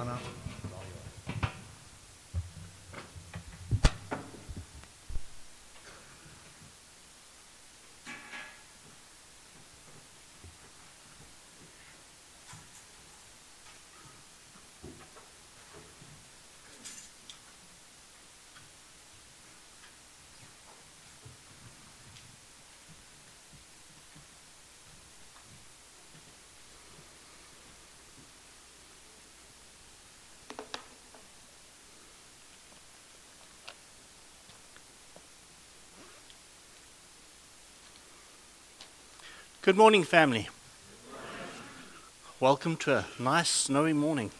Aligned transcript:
settimana. 0.00 0.49
Good 39.62 39.76
morning, 39.76 40.04
family. 40.04 40.48
Welcome 42.40 42.78
to 42.78 42.96
a 42.96 43.04
nice 43.18 43.50
snowy 43.50 43.92
morning. 43.92 44.30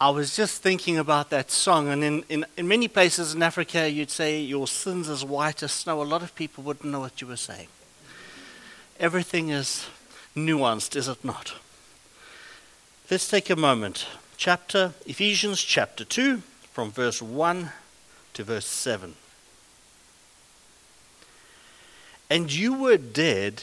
I 0.00 0.10
was 0.10 0.34
just 0.34 0.60
thinking 0.60 0.98
about 0.98 1.30
that 1.30 1.52
song, 1.52 1.86
and 1.86 2.02
in, 2.02 2.24
in, 2.28 2.44
in 2.56 2.66
many 2.66 2.88
places 2.88 3.36
in 3.36 3.42
Africa, 3.44 3.88
you'd 3.88 4.10
say, 4.10 4.40
Your 4.40 4.66
sins 4.66 5.08
as 5.08 5.24
white 5.24 5.62
as 5.62 5.70
snow. 5.70 6.02
A 6.02 6.02
lot 6.02 6.24
of 6.24 6.34
people 6.34 6.64
wouldn't 6.64 6.90
know 6.90 6.98
what 6.98 7.20
you 7.20 7.28
were 7.28 7.36
saying. 7.36 7.68
Everything 8.98 9.50
is 9.50 9.86
nuanced, 10.34 10.96
is 10.96 11.06
it 11.06 11.24
not? 11.24 11.54
Let's 13.08 13.28
take 13.28 13.48
a 13.48 13.54
moment. 13.54 14.08
Chapter, 14.36 14.94
Ephesians 15.06 15.62
chapter 15.62 16.04
2, 16.04 16.42
from 16.72 16.90
verse 16.90 17.22
1 17.22 17.70
to 18.34 18.42
verse 18.42 18.66
7. 18.66 19.14
And 22.28 22.52
you 22.52 22.74
were 22.74 22.96
dead 22.96 23.62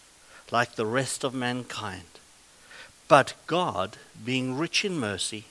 like 0.51 0.75
the 0.75 0.85
rest 0.85 1.23
of 1.23 1.33
mankind. 1.33 2.03
But 3.07 3.33
God, 3.47 3.97
being 4.23 4.57
rich 4.57 4.85
in 4.85 4.99
mercy, 4.99 5.45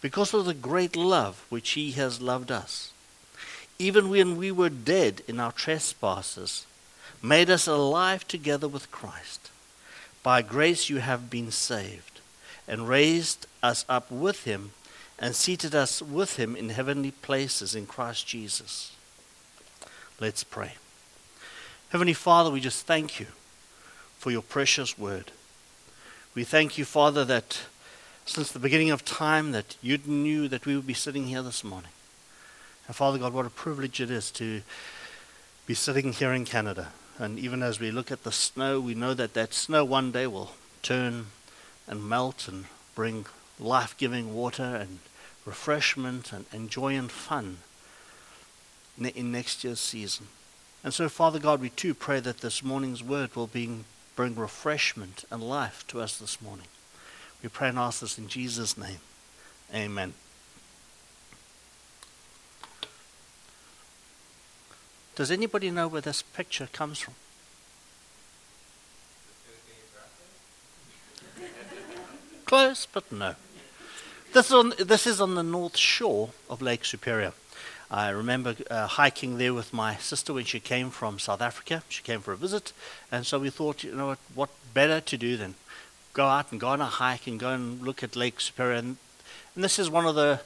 because 0.00 0.34
of 0.34 0.46
the 0.46 0.54
great 0.54 0.96
love 0.96 1.44
which 1.48 1.70
He 1.70 1.92
has 1.92 2.20
loved 2.20 2.50
us, 2.50 2.92
even 3.78 4.08
when 4.08 4.36
we 4.36 4.50
were 4.50 4.70
dead 4.70 5.22
in 5.28 5.38
our 5.38 5.52
trespasses, 5.52 6.66
made 7.22 7.50
us 7.50 7.66
alive 7.66 8.26
together 8.26 8.68
with 8.68 8.90
Christ. 8.90 9.50
By 10.22 10.42
grace 10.42 10.88
you 10.88 10.98
have 10.98 11.30
been 11.30 11.50
saved, 11.50 12.20
and 12.66 12.88
raised 12.88 13.46
us 13.62 13.84
up 13.88 14.10
with 14.10 14.44
Him, 14.44 14.72
and 15.18 15.34
seated 15.34 15.74
us 15.74 16.02
with 16.02 16.36
Him 16.36 16.56
in 16.56 16.70
heavenly 16.70 17.10
places 17.10 17.74
in 17.74 17.86
Christ 17.86 18.26
Jesus. 18.26 18.94
Let's 20.20 20.44
pray. 20.44 20.72
Heavenly 21.90 22.14
Father, 22.14 22.50
we 22.50 22.60
just 22.60 22.86
thank 22.86 23.20
you 23.20 23.26
for 24.26 24.32
your 24.32 24.42
precious 24.42 24.98
word. 24.98 25.30
We 26.34 26.42
thank 26.42 26.76
you, 26.76 26.84
Father, 26.84 27.24
that 27.26 27.60
since 28.24 28.50
the 28.50 28.58
beginning 28.58 28.90
of 28.90 29.04
time 29.04 29.52
that 29.52 29.76
you 29.80 29.98
knew 30.04 30.48
that 30.48 30.66
we 30.66 30.74
would 30.74 30.84
be 30.84 30.94
sitting 30.94 31.28
here 31.28 31.42
this 31.42 31.62
morning. 31.62 31.92
And 32.88 32.96
Father 32.96 33.18
God, 33.18 33.32
what 33.32 33.46
a 33.46 33.50
privilege 33.50 34.00
it 34.00 34.10
is 34.10 34.32
to 34.32 34.62
be 35.68 35.74
sitting 35.74 36.12
here 36.12 36.32
in 36.32 36.44
Canada. 36.44 36.88
And 37.18 37.38
even 37.38 37.62
as 37.62 37.78
we 37.78 37.92
look 37.92 38.10
at 38.10 38.24
the 38.24 38.32
snow, 38.32 38.80
we 38.80 38.94
know 38.96 39.14
that 39.14 39.34
that 39.34 39.54
snow 39.54 39.84
one 39.84 40.10
day 40.10 40.26
will 40.26 40.50
turn 40.82 41.26
and 41.86 42.08
melt 42.08 42.48
and 42.48 42.64
bring 42.96 43.26
life 43.60 43.96
giving 43.96 44.34
water 44.34 44.74
and 44.74 44.98
refreshment 45.44 46.32
and, 46.32 46.46
and 46.50 46.68
joy 46.68 46.96
and 46.96 47.12
fun 47.12 47.58
in 49.00 49.30
next 49.30 49.62
year's 49.62 49.78
season. 49.78 50.26
And 50.82 50.92
so, 50.92 51.08
Father 51.08 51.38
God, 51.38 51.60
we 51.60 51.68
too 51.68 51.94
pray 51.94 52.18
that 52.18 52.38
this 52.38 52.64
morning's 52.64 53.04
word 53.04 53.36
will 53.36 53.46
be 53.46 53.84
bring 54.16 54.34
refreshment 54.34 55.24
and 55.30 55.42
life 55.42 55.84
to 55.88 56.00
us 56.00 56.18
this 56.18 56.40
morning. 56.40 56.66
We 57.42 57.50
pray 57.50 57.68
and 57.68 57.78
ask 57.78 58.00
this 58.00 58.18
in 58.18 58.28
Jesus' 58.28 58.76
name. 58.76 58.98
Amen. 59.72 60.14
Does 65.14 65.30
anybody 65.30 65.70
know 65.70 65.86
where 65.86 66.00
this 66.00 66.22
picture 66.22 66.68
comes 66.72 66.98
from? 66.98 67.14
Close, 72.46 72.86
but 72.86 73.10
no. 73.10 73.34
This 74.32 74.46
is, 74.46 74.52
on, 74.52 74.72
this 74.78 75.06
is 75.06 75.20
on 75.20 75.34
the 75.34 75.42
north 75.42 75.76
shore 75.76 76.30
of 76.48 76.62
Lake 76.62 76.84
Superior. 76.84 77.32
I 77.90 78.08
remember 78.08 78.56
uh, 78.68 78.88
hiking 78.88 79.38
there 79.38 79.54
with 79.54 79.72
my 79.72 79.96
sister 79.96 80.32
when 80.32 80.44
she 80.44 80.58
came 80.58 80.90
from 80.90 81.20
South 81.20 81.40
Africa. 81.40 81.84
She 81.88 82.02
came 82.02 82.20
for 82.20 82.32
a 82.32 82.36
visit, 82.36 82.72
and 83.12 83.24
so 83.24 83.38
we 83.38 83.50
thought, 83.50 83.84
you 83.84 83.94
know 83.94 84.08
what, 84.08 84.18
what 84.34 84.50
better 84.74 85.00
to 85.00 85.16
do 85.16 85.36
than 85.36 85.54
go 86.12 86.26
out 86.26 86.50
and 86.50 86.60
go 86.60 86.68
on 86.68 86.80
a 86.80 86.86
hike 86.86 87.28
and 87.28 87.38
go 87.38 87.50
and 87.50 87.80
look 87.82 88.02
at 88.02 88.16
Lake 88.16 88.40
Superior. 88.40 88.78
And, 88.78 88.96
and 89.54 89.62
this 89.62 89.78
is 89.78 89.88
one 89.88 90.04
of 90.04 90.16
the, 90.16 90.40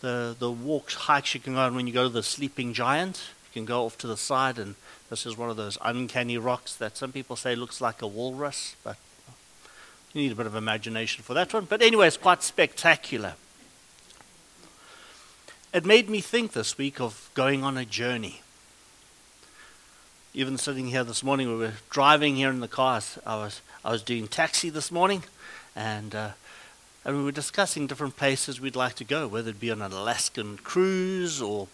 the, 0.00 0.34
the 0.38 0.50
walks, 0.50 0.94
hikes 0.94 1.34
you 1.34 1.40
can 1.40 1.54
go 1.54 1.60
on 1.60 1.74
when 1.74 1.86
you 1.86 1.92
go 1.92 2.04
to 2.04 2.08
the 2.08 2.22
Sleeping 2.22 2.72
Giant. 2.72 3.22
You 3.52 3.60
can 3.60 3.64
go 3.66 3.84
off 3.84 3.98
to 3.98 4.06
the 4.06 4.16
side, 4.16 4.58
and 4.58 4.74
this 5.10 5.26
is 5.26 5.36
one 5.36 5.50
of 5.50 5.58
those 5.58 5.76
uncanny 5.82 6.38
rocks 6.38 6.74
that 6.76 6.96
some 6.96 7.12
people 7.12 7.36
say 7.36 7.54
looks 7.54 7.82
like 7.82 8.00
a 8.00 8.06
walrus, 8.06 8.76
but 8.82 8.96
you 10.14 10.22
need 10.22 10.32
a 10.32 10.36
bit 10.36 10.46
of 10.46 10.54
imagination 10.54 11.22
for 11.22 11.34
that 11.34 11.52
one. 11.52 11.66
But 11.66 11.82
anyway, 11.82 12.06
it's 12.06 12.16
quite 12.16 12.42
spectacular 12.42 13.34
it 15.72 15.84
made 15.84 16.08
me 16.08 16.20
think 16.20 16.52
this 16.52 16.78
week 16.78 17.00
of 17.00 17.30
going 17.34 17.62
on 17.62 17.76
a 17.76 17.84
journey. 17.84 18.40
Even 20.32 20.56
sitting 20.56 20.88
here 20.88 21.04
this 21.04 21.22
morning, 21.22 21.48
we 21.48 21.56
were 21.56 21.74
driving 21.90 22.36
here 22.36 22.50
in 22.50 22.60
the 22.60 22.68
car. 22.68 23.00
I 23.26 23.36
was, 23.36 23.60
I 23.84 23.90
was 23.90 24.02
doing 24.02 24.28
taxi 24.28 24.70
this 24.70 24.90
morning, 24.90 25.24
and, 25.76 26.14
uh, 26.14 26.30
and 27.04 27.16
we 27.16 27.22
were 27.22 27.32
discussing 27.32 27.86
different 27.86 28.16
places 28.16 28.60
we'd 28.60 28.76
like 28.76 28.94
to 28.94 29.04
go, 29.04 29.26
whether 29.28 29.50
it 29.50 29.60
be 29.60 29.70
on 29.70 29.82
an 29.82 29.92
Alaskan 29.92 30.58
cruise 30.58 31.42
or, 31.42 31.68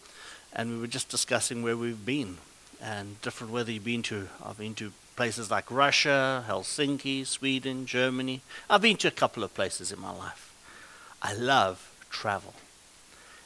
and 0.53 0.71
we 0.71 0.79
were 0.79 0.87
just 0.87 1.09
discussing 1.09 1.63
where 1.63 1.77
we've 1.77 2.05
been 2.05 2.39
and 2.81 3.21
different, 3.23 3.53
whether 3.53 3.71
you've 3.71 3.85
been 3.85 4.03
to, 4.03 4.29
I've 4.45 4.59
been 4.59 4.75
to 4.75 4.93
places 5.17 5.51
like 5.51 5.71
Russia, 5.71 6.45
Helsinki, 6.49 7.27
Sweden, 7.27 7.87
Germany. 7.87 8.41
I've 8.69 8.83
been 8.83 8.97
to 8.99 9.09
a 9.09 9.13
couple 9.13 9.45
of 9.45 9.55
places 9.55 9.93
in 9.93 10.01
my 10.01 10.11
life. 10.11 10.53
I 11.23 11.33
love 11.33 11.93
travel. 12.11 12.55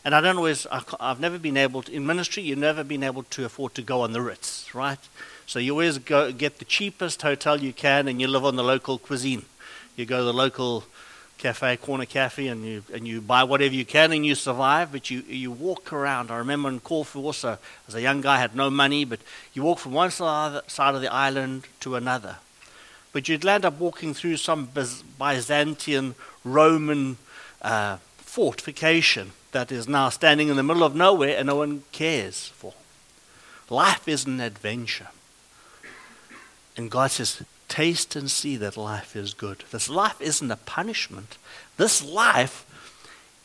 And 0.08 0.14
I 0.14 0.22
don't 0.22 0.38
always, 0.38 0.66
I've 1.00 1.20
never 1.20 1.38
been 1.38 1.58
able 1.58 1.82
to, 1.82 1.92
in 1.92 2.06
ministry, 2.06 2.42
you've 2.42 2.56
never 2.56 2.82
been 2.82 3.02
able 3.02 3.24
to 3.24 3.44
afford 3.44 3.74
to 3.74 3.82
go 3.82 4.00
on 4.00 4.14
the 4.14 4.22
Ritz, 4.22 4.74
right? 4.74 4.98
So 5.44 5.58
you 5.58 5.72
always 5.72 5.98
go 5.98 6.32
get 6.32 6.60
the 6.60 6.64
cheapest 6.64 7.20
hotel 7.20 7.60
you 7.60 7.74
can 7.74 8.08
and 8.08 8.18
you 8.18 8.26
live 8.26 8.46
on 8.46 8.56
the 8.56 8.64
local 8.64 8.96
cuisine. 8.96 9.44
You 9.96 10.06
go 10.06 10.16
to 10.16 10.24
the 10.24 10.32
local 10.32 10.84
cafe, 11.36 11.76
corner 11.76 12.06
cafe, 12.06 12.46
and 12.46 12.64
you, 12.64 12.84
and 12.90 13.06
you 13.06 13.20
buy 13.20 13.44
whatever 13.44 13.74
you 13.74 13.84
can 13.84 14.12
and 14.12 14.24
you 14.24 14.34
survive, 14.34 14.92
but 14.92 15.10
you, 15.10 15.24
you 15.28 15.52
walk 15.52 15.92
around. 15.92 16.30
I 16.30 16.38
remember 16.38 16.70
in 16.70 16.80
Corfu 16.80 17.22
also, 17.22 17.58
as 17.86 17.94
a 17.94 18.00
young 18.00 18.22
guy, 18.22 18.36
I 18.36 18.38
had 18.38 18.56
no 18.56 18.70
money, 18.70 19.04
but 19.04 19.20
you 19.52 19.62
walk 19.62 19.78
from 19.78 19.92
one 19.92 20.10
side 20.10 20.62
of 20.78 21.02
the 21.02 21.12
island 21.12 21.66
to 21.80 21.96
another. 21.96 22.36
But 23.12 23.28
you'd 23.28 23.44
land 23.44 23.66
up 23.66 23.78
walking 23.78 24.14
through 24.14 24.38
some 24.38 24.70
Byzantine 25.18 26.14
Roman 26.44 27.18
uh, 27.60 27.98
fortification 28.16 29.32
that 29.52 29.72
is 29.72 29.88
now 29.88 30.08
standing 30.08 30.48
in 30.48 30.56
the 30.56 30.62
middle 30.62 30.84
of 30.84 30.94
nowhere 30.94 31.36
and 31.36 31.46
no 31.46 31.56
one 31.56 31.82
cares 31.92 32.48
for. 32.48 32.74
Life 33.70 34.08
is 34.08 34.26
an 34.26 34.40
adventure. 34.40 35.08
And 36.76 36.90
God 36.90 37.10
says, 37.10 37.42
taste 37.68 38.16
and 38.16 38.30
see 38.30 38.56
that 38.56 38.76
life 38.76 39.14
is 39.14 39.34
good. 39.34 39.64
This 39.70 39.88
life 39.88 40.20
isn't 40.20 40.50
a 40.50 40.56
punishment. 40.56 41.36
This 41.76 42.02
life 42.04 42.64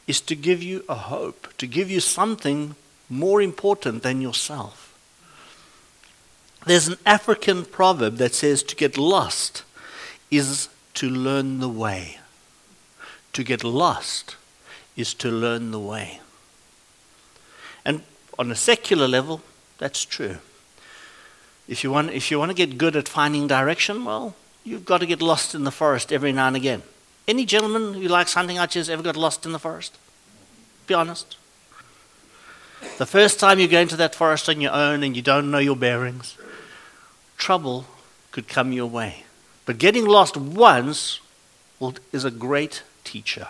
is 0.08 0.22
to 0.22 0.36
give 0.36 0.62
you 0.62 0.84
a 0.88 0.96
hope, 0.96 1.56
to 1.58 1.68
give 1.68 1.90
you 1.90 2.00
something 2.00 2.76
more 3.10 3.42
important 3.42 4.04
than 4.04 4.22
yourself. 4.22 4.98
There's 6.66 6.88
an 6.88 6.98
African 7.06 7.66
proverb 7.66 8.18
that 8.18 8.34
says 8.34 8.64
to 8.64 8.76
get 8.76 8.98
lost 8.98 9.64
is 10.32 10.70
to 10.96 11.10
learn 11.10 11.60
the 11.60 11.70
way. 11.70 12.20
To 13.34 13.44
get 13.44 13.64
lost 13.64 14.38
is 14.96 15.14
to 15.16 15.30
learn 15.30 15.72
the 15.72 15.80
way. 15.80 16.20
And 17.86 18.04
on 18.38 18.52
a 18.52 18.56
secular 18.56 19.08
level, 19.08 19.42
that's 19.78 20.06
true. 20.06 20.38
If 21.68 21.84
you, 21.84 21.92
want, 21.92 22.12
if 22.12 22.30
you 22.30 22.40
want 22.40 22.50
to 22.50 22.56
get 22.56 22.78
good 22.78 22.96
at 22.96 23.08
finding 23.08 23.48
direction, 23.48 24.06
well, 24.06 24.36
you've 24.64 24.86
got 24.86 25.00
to 25.00 25.06
get 25.06 25.22
lost 25.22 25.56
in 25.56 25.64
the 25.64 25.72
forest 25.72 26.12
every 26.12 26.32
now 26.32 26.48
and 26.48 26.56
again. 26.56 26.84
Any 27.28 27.46
gentleman 27.46 27.94
who 27.94 28.08
likes 28.08 28.34
hunting 28.34 28.60
archers 28.60 28.90
ever 28.90 29.02
got 29.02 29.16
lost 29.16 29.46
in 29.46 29.54
the 29.54 29.60
forest? 29.60 29.98
Be 30.88 30.94
honest. 30.94 31.38
The 32.98 33.06
first 33.06 33.40
time 33.40 33.60
you 33.60 33.68
go 33.68 33.80
into 33.80 33.96
that 33.96 34.14
forest 34.14 34.50
on 34.50 34.60
your 34.60 34.74
own 34.74 35.04
and 35.04 35.16
you 35.16 35.22
don't 35.22 35.50
know 35.50 35.60
your 35.60 35.78
bearings, 35.78 36.38
trouble 37.38 37.86
could 38.32 38.50
come 38.50 38.74
your 38.74 38.88
way. 38.88 39.24
But 39.66 39.78
getting 39.78 40.06
lost 40.06 40.36
once 40.36 41.22
is 42.12 42.26
a 42.26 42.32
great 42.32 42.84
teacher. 43.06 43.48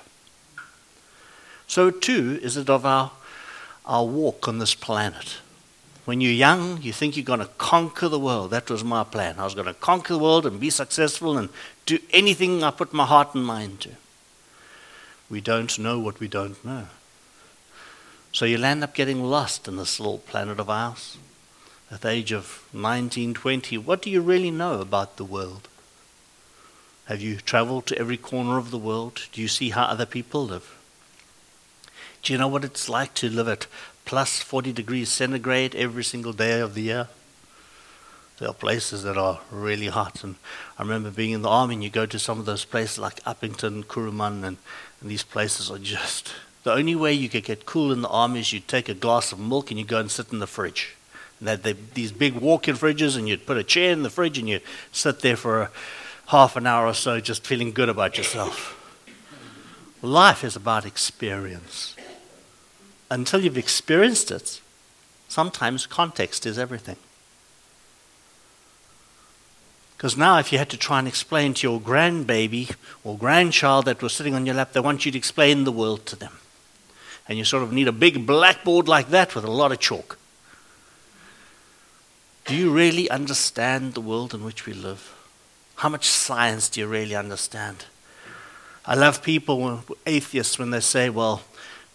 So, 1.68 1.90
too, 1.90 2.40
is 2.42 2.58
it 2.58 2.70
of 2.70 2.86
our, 2.86 3.12
our 3.86 4.06
walk 4.06 4.48
on 4.48 4.60
this 4.60 4.76
planet. 4.76 5.38
When 6.06 6.20
you're 6.20 6.32
young, 6.32 6.82
you 6.82 6.92
think 6.92 7.16
you're 7.16 7.24
going 7.24 7.40
to 7.40 7.46
conquer 7.58 8.10
the 8.10 8.20
world. 8.20 8.52
That 8.52 8.70
was 8.70 8.84
my 8.84 9.04
plan. 9.04 9.40
I 9.40 9.46
was 9.46 9.56
going 9.56 9.68
to 9.68 9.74
conquer 9.74 10.14
the 10.14 10.20
world 10.20 10.46
and 10.46 10.60
be 10.60 10.70
successful 10.70 11.38
and 11.38 11.50
do 11.86 12.00
anything 12.12 12.64
I 12.64 12.72
put 12.72 12.94
my 12.94 13.06
heart 13.06 13.34
and 13.36 13.46
mind 13.46 13.82
to. 13.82 13.92
We 15.30 15.40
don't 15.40 15.80
know 15.80 16.00
what 16.00 16.20
we 16.20 16.28
don't 16.28 16.64
know. 16.66 16.88
So 18.34 18.46
you'll 18.46 18.66
end 18.66 18.84
up 18.84 18.96
getting 18.96 19.24
lost 19.24 19.68
in 19.68 19.78
this 19.78 20.00
little 20.00 20.18
planet 20.18 20.60
of 20.60 20.70
ours. 20.70 21.18
At 21.90 22.02
the 22.02 22.10
age 22.10 22.32
of 22.32 22.68
19, 22.74 23.34
20, 23.34 23.78
what 23.78 24.02
do 24.02 24.10
you 24.10 24.20
really 24.20 24.52
know 24.52 24.82
about 24.82 25.18
the 25.18 25.24
world? 25.24 25.70
Have 27.06 27.22
you 27.22 27.38
traveled 27.38 27.86
to 27.88 27.98
every 27.98 28.18
corner 28.18 28.58
of 28.58 28.72
the 28.72 28.78
world? 28.78 29.28
Do 29.32 29.42
you 29.42 29.48
see 29.48 29.70
how 29.70 29.84
other 29.84 30.06
people 30.06 30.46
live? 30.46 30.76
Do 32.24 32.32
you 32.32 32.40
know 32.40 32.48
what 32.48 32.64
it's 32.64 32.88
like 32.88 33.14
to 33.16 33.30
live 33.30 33.50
at 33.50 33.68
plus 34.06 34.40
40 34.40 34.72
degrees 34.72 35.10
centigrade 35.10 35.76
every 35.76 36.06
single 36.06 36.32
day 36.32 36.62
of 36.62 36.74
the 36.74 36.84
year? 36.84 37.08
There 38.40 38.50
are 38.50 38.54
places 38.54 39.04
that 39.04 39.18
are 39.18 39.42
really 39.52 39.88
hot. 39.88 40.24
And 40.24 40.36
I 40.80 40.84
remember 40.84 41.12
being 41.12 41.32
in 41.32 41.42
the 41.42 41.50
army, 41.50 41.76
and 41.76 41.84
you 41.84 41.90
go 41.90 42.06
to 42.06 42.18
some 42.18 42.40
of 42.40 42.46
those 42.46 42.64
places 42.64 42.98
like 42.98 43.22
Upington, 43.24 43.84
Kuruman, 43.84 44.44
and, 44.44 44.58
and 45.02 45.12
these 45.12 45.24
places 45.24 45.70
are 45.70 45.78
just 45.78 46.34
the 46.64 46.74
only 46.74 46.96
way 46.96 47.12
you 47.12 47.28
could 47.28 47.44
get 47.44 47.66
cool 47.66 47.92
in 47.92 48.02
the 48.02 48.08
army 48.08 48.40
is 48.40 48.54
you'd 48.54 48.70
take 48.70 48.88
a 48.88 48.94
glass 48.94 49.34
of 49.34 49.40
milk 49.40 49.70
and 49.70 49.78
you 49.78 49.86
go 49.86 50.00
and 50.00 50.10
sit 50.10 50.32
in 50.32 50.40
the 50.40 50.48
fridge. 50.48 50.96
And 51.40 51.48
they 51.48 51.70
had 51.72 51.94
these 51.94 52.14
big 52.14 52.36
walk-in 52.36 52.76
fridges, 52.76 53.18
and 53.18 53.28
you'd 53.28 53.46
put 53.46 53.58
a 53.58 53.64
chair 53.64 53.92
in 53.92 54.04
the 54.04 54.10
fridge 54.10 54.38
and 54.38 54.48
you'd 54.48 54.64
sit 54.94 55.20
there 55.20 55.36
for 55.36 55.64
a 55.64 55.72
half 56.28 56.56
an 56.56 56.66
hour 56.66 56.88
or 56.88 56.94
so, 56.94 57.20
just 57.20 57.46
feeling 57.46 57.74
good 57.74 57.90
about 57.90 58.18
yourself. 58.18 58.80
Life 60.02 60.44
is 60.44 60.56
about 60.56 60.86
experience. 60.86 61.93
Until 63.14 63.42
you've 63.42 63.58
experienced 63.58 64.32
it, 64.32 64.62
sometimes 65.28 65.86
context 65.86 66.46
is 66.46 66.58
everything. 66.58 66.98
Because 69.96 70.18
now, 70.18 70.40
if 70.40 70.52
you 70.52 70.58
had 70.58 70.70
to 70.72 70.78
try 70.78 71.00
and 71.00 71.08
explain 71.08 71.54
to 71.54 71.68
your 71.68 71.80
grandbaby 71.80 72.76
or 73.04 73.18
grandchild 73.18 73.86
that 73.86 74.02
was 74.02 74.14
sitting 74.14 74.34
on 74.34 74.46
your 74.46 74.56
lap, 74.56 74.74
they 74.74 74.80
want 74.80 75.06
you 75.06 75.12
to 75.12 75.18
explain 75.18 75.64
the 75.64 75.72
world 75.72 76.06
to 76.08 76.16
them 76.16 76.34
and 77.28 77.38
you 77.38 77.46
sort 77.46 77.64
of 77.64 77.72
need 77.72 77.88
a 77.88 77.94
big 77.94 78.26
blackboard 78.26 78.88
like 78.88 79.10
that 79.10 79.36
with 79.36 79.44
a 79.44 79.52
lot 79.52 79.72
of 79.72 79.80
chalk. 79.80 80.18
Do 82.46 82.56
you 82.56 82.72
really 82.72 83.10
understand 83.10 83.94
the 83.94 84.02
world 84.02 84.34
in 84.34 84.44
which 84.44 84.66
we 84.66 84.74
live? 84.74 85.16
How 85.76 85.90
much 85.90 86.08
science 86.08 86.68
do 86.68 86.82
you 86.82 86.88
really 86.88 87.16
understand? 87.16 87.86
I 88.86 88.96
love 88.96 89.24
people, 89.24 89.84
atheists, 90.06 90.60
when 90.60 90.72
they 90.72 90.82
say, 90.82 91.10
Well, 91.10 91.42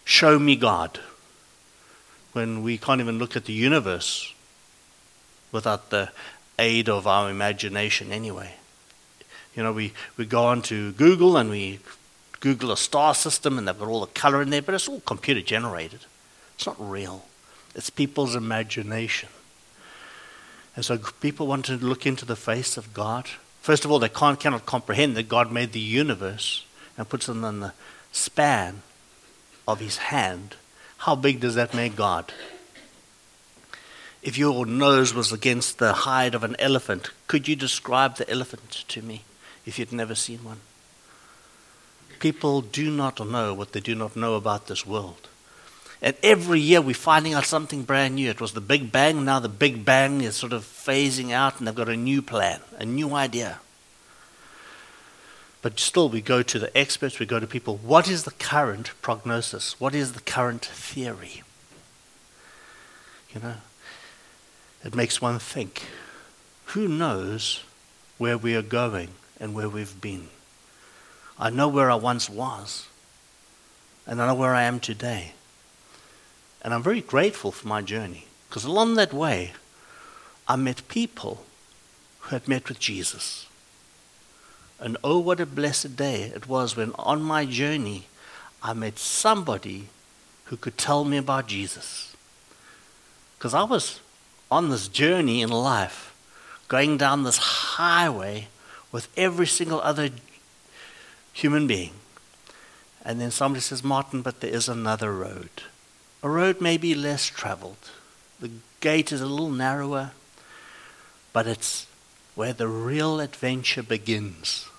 show 0.03 0.39
me 0.39 0.55
God. 0.55 0.99
When 2.39 2.63
we 2.63 2.77
can't 2.77 3.01
even 3.01 3.19
look 3.19 3.35
at 3.35 3.43
the 3.43 3.51
universe 3.51 4.33
without 5.51 5.89
the 5.89 6.09
aid 6.57 6.87
of 6.87 7.05
our 7.05 7.29
imagination, 7.29 8.13
anyway. 8.13 8.53
You 9.57 9.63
know, 9.63 9.73
we, 9.73 9.91
we 10.15 10.25
go 10.25 10.45
on 10.45 10.61
to 10.61 10.93
Google 10.93 11.35
and 11.35 11.49
we 11.49 11.81
Google 12.39 12.71
a 12.71 12.77
star 12.77 13.13
system 13.13 13.57
and 13.57 13.67
they've 13.67 13.77
got 13.77 13.89
all 13.89 13.99
the 13.99 14.13
color 14.13 14.41
in 14.41 14.51
there, 14.51 14.61
but 14.61 14.73
it's 14.73 14.87
all 14.87 15.01
computer 15.01 15.41
generated. 15.41 15.99
It's 16.55 16.65
not 16.65 16.77
real. 16.79 17.25
It's 17.75 17.89
people's 17.89 18.35
imagination. 18.35 19.27
And 20.77 20.85
so 20.85 20.97
people 21.19 21.45
want 21.45 21.65
to 21.65 21.73
look 21.73 22.05
into 22.05 22.23
the 22.23 22.37
face 22.37 22.77
of 22.77 22.93
God. 22.93 23.27
First 23.59 23.83
of 23.83 23.91
all, 23.91 23.99
they 23.99 24.07
can't, 24.07 24.39
cannot 24.39 24.65
comprehend 24.65 25.17
that 25.17 25.27
God 25.27 25.51
made 25.51 25.73
the 25.73 25.81
universe 25.81 26.65
and 26.97 27.09
puts 27.09 27.27
it 27.27 27.33
in 27.33 27.41
the 27.41 27.73
span 28.13 28.81
of 29.67 29.81
his 29.81 29.97
hand. 29.97 30.55
How 30.99 31.15
big 31.15 31.39
does 31.39 31.55
that 31.55 31.73
make 31.73 31.95
God? 31.95 32.33
If 34.21 34.37
your 34.37 34.65
nose 34.65 35.13
was 35.13 35.31
against 35.31 35.79
the 35.79 35.93
hide 35.93 36.35
of 36.35 36.43
an 36.43 36.57
elephant, 36.59 37.11
could 37.27 37.47
you 37.47 37.55
describe 37.55 38.17
the 38.17 38.29
elephant 38.29 38.83
to 38.89 39.01
me 39.01 39.23
if 39.65 39.79
you'd 39.79 39.93
never 39.93 40.13
seen 40.13 40.43
one? 40.43 40.59
People 42.19 42.61
do 42.61 42.91
not 42.91 43.25
know 43.25 43.53
what 43.53 43.71
they 43.71 43.79
do 43.79 43.95
not 43.95 44.17
know 44.17 44.35
about 44.35 44.67
this 44.67 44.85
world. 44.85 45.29
And 46.01 46.17
every 46.21 46.59
year 46.59 46.81
we're 46.81 46.93
finding 46.93 47.33
out 47.33 47.45
something 47.45 47.83
brand 47.83 48.15
new. 48.15 48.29
It 48.29 48.41
was 48.41 48.51
the 48.51 48.61
Big 48.61 48.91
Bang, 48.91 49.23
now 49.23 49.39
the 49.39 49.47
Big 49.47 49.85
Bang 49.85 50.19
is 50.19 50.35
sort 50.35 50.51
of 50.51 50.63
phasing 50.63 51.31
out, 51.31 51.59
and 51.59 51.67
they've 51.67 51.75
got 51.75 51.87
a 51.87 51.95
new 51.95 52.21
plan, 52.21 52.59
a 52.77 52.85
new 52.85 53.13
idea. 53.13 53.59
But 55.61 55.79
still, 55.79 56.07
we 56.07 56.21
go 56.21 56.41
to 56.41 56.59
the 56.59 56.75
experts, 56.77 57.19
we 57.19 57.25
go 57.25 57.39
to 57.39 57.47
people. 57.47 57.77
What 57.77 58.07
is 58.07 58.23
the 58.23 58.31
current 58.31 58.91
prognosis? 59.01 59.79
What 59.79 59.93
is 59.93 60.13
the 60.13 60.21
current 60.21 60.63
theory? 60.63 61.43
You 63.33 63.41
know, 63.41 63.55
it 64.83 64.95
makes 64.95 65.21
one 65.21 65.37
think 65.37 65.83
who 66.67 66.87
knows 66.87 67.63
where 68.17 68.37
we 68.37 68.55
are 68.55 68.61
going 68.61 69.09
and 69.39 69.53
where 69.53 69.69
we've 69.69 69.99
been? 69.99 70.29
I 71.37 71.49
know 71.49 71.67
where 71.67 71.89
I 71.89 71.95
once 71.95 72.29
was, 72.29 72.87
and 74.05 74.21
I 74.21 74.27
know 74.27 74.35
where 74.35 74.53
I 74.53 74.63
am 74.63 74.79
today. 74.79 75.33
And 76.61 76.73
I'm 76.73 76.83
very 76.83 77.01
grateful 77.01 77.51
for 77.51 77.67
my 77.67 77.81
journey, 77.81 78.27
because 78.47 78.65
along 78.65 78.95
that 78.95 79.13
way, 79.13 79.53
I 80.47 80.55
met 80.55 80.87
people 80.87 81.45
who 82.19 82.35
had 82.35 82.47
met 82.47 82.69
with 82.69 82.79
Jesus. 82.79 83.47
And 84.79 84.97
oh, 85.03 85.19
what 85.19 85.39
a 85.39 85.45
blessed 85.45 85.95
day 85.95 86.23
it 86.23 86.47
was 86.47 86.75
when 86.75 86.93
on 86.97 87.21
my 87.21 87.45
journey 87.45 88.05
I 88.63 88.73
met 88.73 88.97
somebody 88.97 89.87
who 90.45 90.57
could 90.57 90.77
tell 90.77 91.03
me 91.03 91.17
about 91.17 91.47
Jesus. 91.47 92.15
Because 93.37 93.53
I 93.53 93.63
was 93.63 93.99
on 94.49 94.69
this 94.69 94.87
journey 94.87 95.41
in 95.41 95.49
life, 95.49 96.13
going 96.67 96.97
down 96.97 97.23
this 97.23 97.37
highway 97.37 98.47
with 98.91 99.07
every 99.15 99.47
single 99.47 99.81
other 99.81 100.09
human 101.33 101.67
being. 101.67 101.91
And 103.03 103.21
then 103.21 103.31
somebody 103.31 103.61
says, 103.61 103.83
Martin, 103.83 104.21
but 104.21 104.41
there 104.41 104.51
is 104.51 104.67
another 104.67 105.13
road. 105.13 105.49
A 106.21 106.29
road 106.29 106.59
may 106.59 106.77
be 106.77 106.95
less 106.95 107.25
traveled. 107.27 107.91
The 108.39 108.51
gate 108.81 109.11
is 109.11 109.21
a 109.21 109.25
little 109.25 109.51
narrower, 109.51 110.11
but 111.31 111.47
it's 111.47 111.85
where 112.39 112.53
the 112.53 112.69
real 112.69 113.19
adventure 113.19 113.83
begins, 113.83 114.69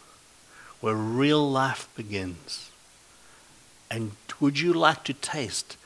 where 0.80 0.94
real 0.94 1.50
life 1.50 1.90
begins. 1.94 2.70
And 3.90 4.12
would 4.40 4.58
you 4.58 4.72
like 4.72 5.04
to 5.04 5.12
taste 5.12 5.76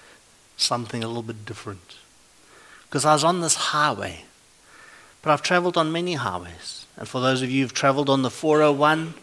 something 0.57 1.03
a 1.03 1.09
little 1.09 1.25
bit 1.25 1.45
different? 1.45 1.97
Because 2.85 3.05
I 3.05 3.13
was 3.13 3.25
on 3.25 3.41
this 3.41 3.57
highway, 3.57 4.25
but 5.21 5.33
I've 5.33 5.43
traveled 5.43 5.77
on 5.77 5.91
many 5.91 6.15
highways. 6.15 6.87
And 6.97 7.09
for 7.09 7.21
those 7.21 7.43
of 7.43 7.51
you 7.51 7.63
who've 7.63 7.75
traveled 7.75 8.09
on 8.09 8.23
the 8.23 8.31
401, 8.31 9.15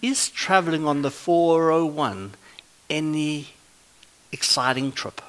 is 0.00 0.30
traveling 0.30 0.86
on 0.86 1.02
the 1.02 1.10
401 1.10 2.32
any 2.88 3.48
exciting 4.32 4.92
trip? 4.92 5.20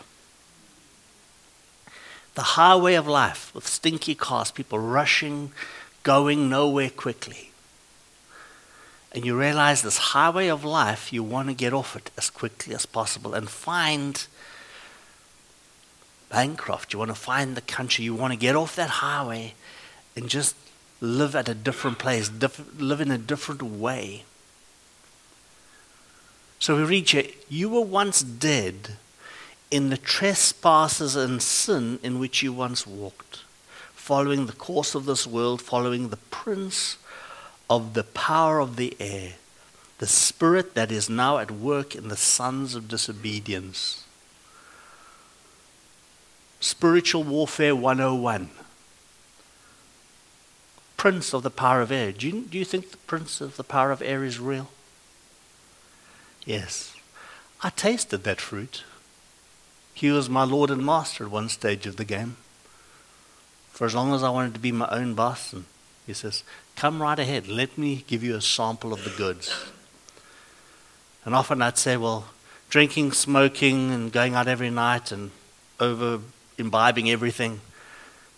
The 2.36 2.56
highway 2.56 2.94
of 2.94 3.06
life 3.06 3.54
with 3.54 3.68
stinky 3.68 4.16
cars, 4.16 4.50
people 4.50 4.80
rushing, 4.80 5.52
going 6.08 6.48
nowhere 6.48 6.90
quickly. 6.90 7.52
And 9.12 9.26
you 9.26 9.38
realize 9.38 9.82
this 9.82 9.98
highway 9.98 10.48
of 10.48 10.64
life, 10.64 11.12
you 11.12 11.22
want 11.22 11.50
to 11.50 11.54
get 11.54 11.74
off 11.74 11.98
it 11.98 12.12
as 12.18 12.30
quickly 12.30 12.74
as 12.74 12.86
possible 12.86 13.34
and 13.34 13.50
find 13.50 14.26
Bancroft. 16.30 16.94
You 16.94 17.00
want 17.00 17.12
to 17.12 17.16
find 17.16 17.58
the 17.58 17.62
country. 17.62 18.06
You 18.06 18.16
want 18.16 18.32
to 18.32 18.40
get 18.40 18.56
off 18.56 18.74
that 18.78 18.90
highway 18.90 19.54
and 20.16 20.30
just 20.30 20.56
live 21.02 21.36
at 21.36 21.50
a 21.50 21.54
different 21.54 22.00
place, 22.00 22.30
diff- 22.30 22.80
live 22.80 23.02
in 23.02 23.12
a 23.12 23.18
different 23.18 23.62
way. 23.62 24.24
So 26.60 26.78
we 26.78 26.84
read 26.84 27.10
here, 27.10 27.26
you 27.50 27.68
were 27.68 27.82
once 27.82 28.22
dead 28.22 28.96
in 29.70 29.90
the 29.90 29.98
trespasses 29.98 31.18
and 31.18 31.42
sin 31.42 32.00
in 32.02 32.18
which 32.18 32.42
you 32.42 32.54
once 32.54 32.88
walked, 32.88 33.42
following 34.08 34.46
the 34.46 34.54
course 34.54 34.96
of 34.96 35.04
this 35.04 35.28
world, 35.28 35.62
following 35.62 36.08
the 36.08 36.24
prince 36.32 36.96
of 37.70 37.94
the 37.94 38.06
power 38.06 38.62
of 38.62 38.78
the 38.78 38.96
air, 39.02 39.34
the 39.98 40.08
spirit 40.08 40.76
that 40.76 40.94
is 40.94 41.10
now 41.10 41.40
at 41.40 41.52
work 41.52 41.94
in 41.94 42.08
the 42.08 42.16
sons 42.16 42.74
of 42.74 42.88
disobedience. 42.88 44.06
Spiritual 46.62 47.26
Warfare 47.26 47.76
101. 47.76 48.50
Prince 50.96 51.34
of 51.34 51.44
the 51.44 51.52
power 51.52 51.82
of 51.82 51.92
air. 51.92 52.14
Do 52.14 52.30
you, 52.30 52.42
do 52.44 52.58
you 52.58 52.64
think 52.64 52.92
the 52.92 52.98
prince 53.08 53.42
of 53.42 53.58
the 53.58 53.64
power 53.66 53.92
of 53.92 54.02
air 54.02 54.24
is 54.24 54.40
real? 54.40 54.70
Yes. 56.46 56.96
I 57.62 57.72
tasted 57.72 58.24
that 58.24 58.40
fruit. 58.40 58.86
He 59.94 60.10
was 60.12 60.30
my 60.30 60.46
Lord 60.46 60.72
and 60.72 60.86
Master 60.86 61.26
at 61.26 61.30
one 61.30 61.50
stage 61.50 61.86
of 61.86 61.98
the 61.98 62.06
game. 62.06 62.38
For 63.78 63.86
as 63.86 63.94
long 63.94 64.12
as 64.12 64.24
I 64.24 64.32
wanted 64.32 64.56
to 64.56 64.60
be 64.60 64.72
my 64.72 64.90
own 64.90 65.14
boss, 65.14 65.54
and 65.54 65.66
he 66.08 66.14
says, 66.14 66.44
Come 66.76 67.00
right 67.00 67.20
ahead, 67.20 67.48
let 67.48 67.78
me 67.78 68.04
give 68.08 68.24
you 68.24 68.36
a 68.36 68.42
sample 68.42 68.92
of 68.92 69.04
the 69.04 69.12
goods. 69.12 69.54
And 71.24 71.36
often 71.36 71.62
I'd 71.62 71.78
say, 71.78 71.96
Well, 71.96 72.26
drinking, 72.72 73.12
smoking, 73.12 73.92
and 73.92 74.12
going 74.12 74.34
out 74.34 74.48
every 74.48 74.72
night 74.72 75.12
and 75.12 75.30
over 75.80 76.22
imbibing 76.58 77.08
everything, 77.12 77.62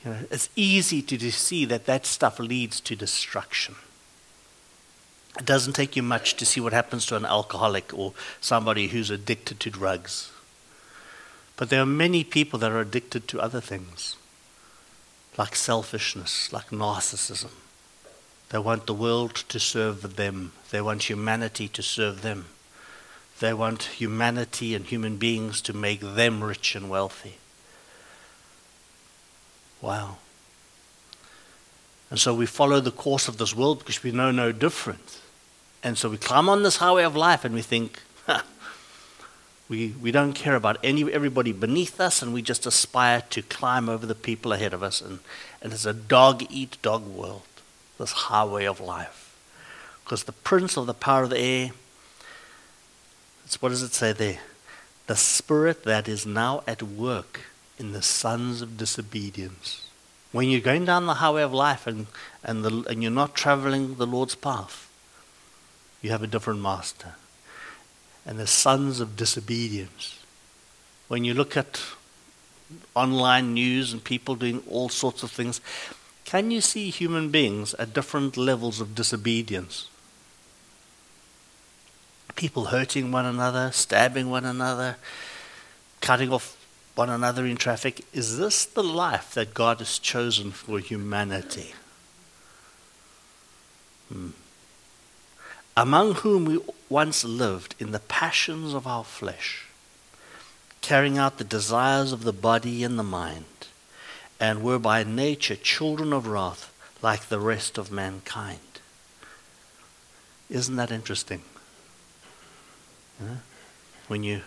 you 0.03 0.11
know, 0.11 0.17
it's 0.29 0.49
easy 0.57 1.01
to 1.03 1.31
see 1.31 1.63
that 1.63 1.85
that 1.85 2.05
stuff 2.05 2.37
leads 2.37 2.81
to 2.81 2.97
destruction. 2.97 3.75
It 5.37 5.45
doesn't 5.45 5.71
take 5.71 5.95
you 5.95 6.03
much 6.03 6.35
to 6.35 6.45
see 6.45 6.59
what 6.59 6.73
happens 6.73 7.05
to 7.05 7.15
an 7.15 7.23
alcoholic 7.23 7.97
or 7.97 8.11
somebody 8.41 8.89
who's 8.89 9.09
addicted 9.09 9.61
to 9.61 9.69
drugs. 9.69 10.33
But 11.55 11.69
there 11.69 11.81
are 11.81 11.85
many 11.85 12.25
people 12.25 12.59
that 12.59 12.73
are 12.73 12.81
addicted 12.81 13.29
to 13.29 13.39
other 13.39 13.61
things, 13.61 14.17
like 15.37 15.55
selfishness, 15.55 16.51
like 16.51 16.69
narcissism. 16.69 17.51
They 18.49 18.59
want 18.59 18.87
the 18.87 18.93
world 18.93 19.35
to 19.35 19.59
serve 19.59 20.15
them, 20.15 20.53
they 20.71 20.81
want 20.81 21.09
humanity 21.09 21.67
to 21.69 21.83
serve 21.83 22.21
them. 22.21 22.45
They 23.39 23.53
want 23.53 23.83
humanity 23.83 24.75
and 24.75 24.85
human 24.85 25.15
beings 25.15 25.61
to 25.61 25.73
make 25.73 26.01
them 26.01 26.43
rich 26.43 26.75
and 26.75 26.89
wealthy. 26.89 27.37
Wow. 29.81 30.17
And 32.09 32.19
so 32.19 32.33
we 32.33 32.45
follow 32.45 32.81
the 32.81 32.91
course 32.91 33.27
of 33.27 33.37
this 33.37 33.55
world 33.55 33.79
because 33.79 34.03
we 34.03 34.11
know 34.11 34.31
no 34.31 34.51
different. 34.51 35.21
And 35.83 35.97
so 35.97 36.09
we 36.09 36.17
climb 36.17 36.49
on 36.49 36.63
this 36.63 36.77
highway 36.77 37.03
of 37.03 37.15
life 37.15 37.45
and 37.45 37.55
we 37.55 37.61
think, 37.61 38.01
we, 39.69 39.93
we 40.01 40.11
don't 40.11 40.33
care 40.33 40.55
about 40.55 40.77
any, 40.83 41.11
everybody 41.13 41.51
beneath 41.51 42.01
us 42.01 42.23
and 42.23 42.33
we 42.33 42.41
just 42.41 42.65
aspire 42.65 43.21
to 43.29 43.43
climb 43.43 43.87
over 43.87 44.05
the 44.07 44.15
people 44.15 44.51
ahead 44.51 44.73
of 44.73 44.81
us. 44.81 44.99
And, 44.99 45.19
and 45.61 45.71
it's 45.71 45.85
a 45.85 45.93
dog 45.93 46.43
eat 46.49 46.77
dog 46.81 47.05
world, 47.05 47.43
this 47.99 48.11
highway 48.11 48.65
of 48.65 48.81
life. 48.81 49.37
Because 50.03 50.23
the 50.23 50.31
prince 50.31 50.75
of 50.75 50.87
the 50.87 50.95
power 50.95 51.23
of 51.23 51.29
the 51.29 51.39
air, 51.39 51.69
it's, 53.45 53.61
what 53.61 53.69
does 53.69 53.83
it 53.83 53.93
say 53.93 54.11
there? 54.11 54.39
The 55.05 55.15
spirit 55.15 55.83
that 55.83 56.07
is 56.07 56.25
now 56.25 56.63
at 56.67 56.81
work 56.81 57.41
in 57.77 57.91
the 57.91 58.01
sons 58.01 58.63
of 58.63 58.75
disobedience. 58.75 59.87
When 60.31 60.49
you're 60.49 60.61
going 60.61 60.85
down 60.85 61.05
the 61.05 61.15
highway 61.15 61.43
of 61.43 61.53
life 61.53 61.85
and, 61.85 62.07
and, 62.43 62.65
the, 62.65 62.89
and 62.89 63.03
you're 63.03 63.11
not 63.11 63.35
traveling 63.35 63.95
the 63.95 64.07
Lord's 64.07 64.35
path, 64.35 64.89
you 66.01 66.09
have 66.09 66.23
a 66.23 66.27
different 66.27 66.61
master. 66.61 67.13
And 68.25 68.37
the 68.37 68.47
sons 68.47 68.99
of 68.99 69.15
disobedience. 69.15 70.19
When 71.07 71.23
you 71.23 71.33
look 71.33 71.57
at 71.57 71.81
online 72.95 73.53
news 73.53 73.93
and 73.93 74.03
people 74.03 74.35
doing 74.35 74.61
all 74.69 74.89
sorts 74.89 75.23
of 75.23 75.31
things, 75.31 75.61
can 76.25 76.51
you 76.51 76.61
see 76.61 76.91
human 76.91 77.29
beings 77.29 77.73
at 77.75 77.93
different 77.93 78.37
levels 78.37 78.79
of 78.79 78.93
disobedience? 78.93 79.89
People 82.35 82.65
hurting 82.65 83.11
one 83.11 83.25
another, 83.25 83.71
stabbing 83.71 84.29
one 84.29 84.45
another, 84.45 84.97
cutting 86.01 86.31
off 86.31 86.55
one 86.95 87.09
another 87.09 87.45
in 87.45 87.57
traffic. 87.57 88.05
Is 88.13 88.37
this 88.37 88.65
the 88.65 88.83
life 88.83 89.33
that 89.33 89.53
God 89.53 89.79
has 89.79 89.97
chosen 89.97 90.51
for 90.51 90.79
humanity? 90.79 91.73
Hmm. 94.09 94.29
Among 95.79 96.15
whom 96.15 96.43
we 96.43 96.59
once 96.89 97.23
lived 97.23 97.73
in 97.79 97.93
the 97.93 98.01
passions 98.01 98.73
of 98.73 98.85
our 98.85 99.05
flesh, 99.05 99.67
carrying 100.81 101.17
out 101.17 101.37
the 101.37 101.45
desires 101.45 102.11
of 102.11 102.23
the 102.23 102.33
body 102.33 102.83
and 102.83 102.99
the 102.99 103.03
mind, 103.03 103.45
and 104.41 104.61
were 104.61 104.77
by 104.77 105.05
nature 105.05 105.55
children 105.55 106.11
of 106.11 106.27
wrath 106.27 106.73
like 107.01 107.29
the 107.29 107.39
rest 107.39 107.77
of 107.77 107.93
mankind. 107.93 108.59
Isn't 110.49 110.75
that 110.75 110.91
interesting? 110.91 111.43
When 114.09 114.25
you're 114.25 114.41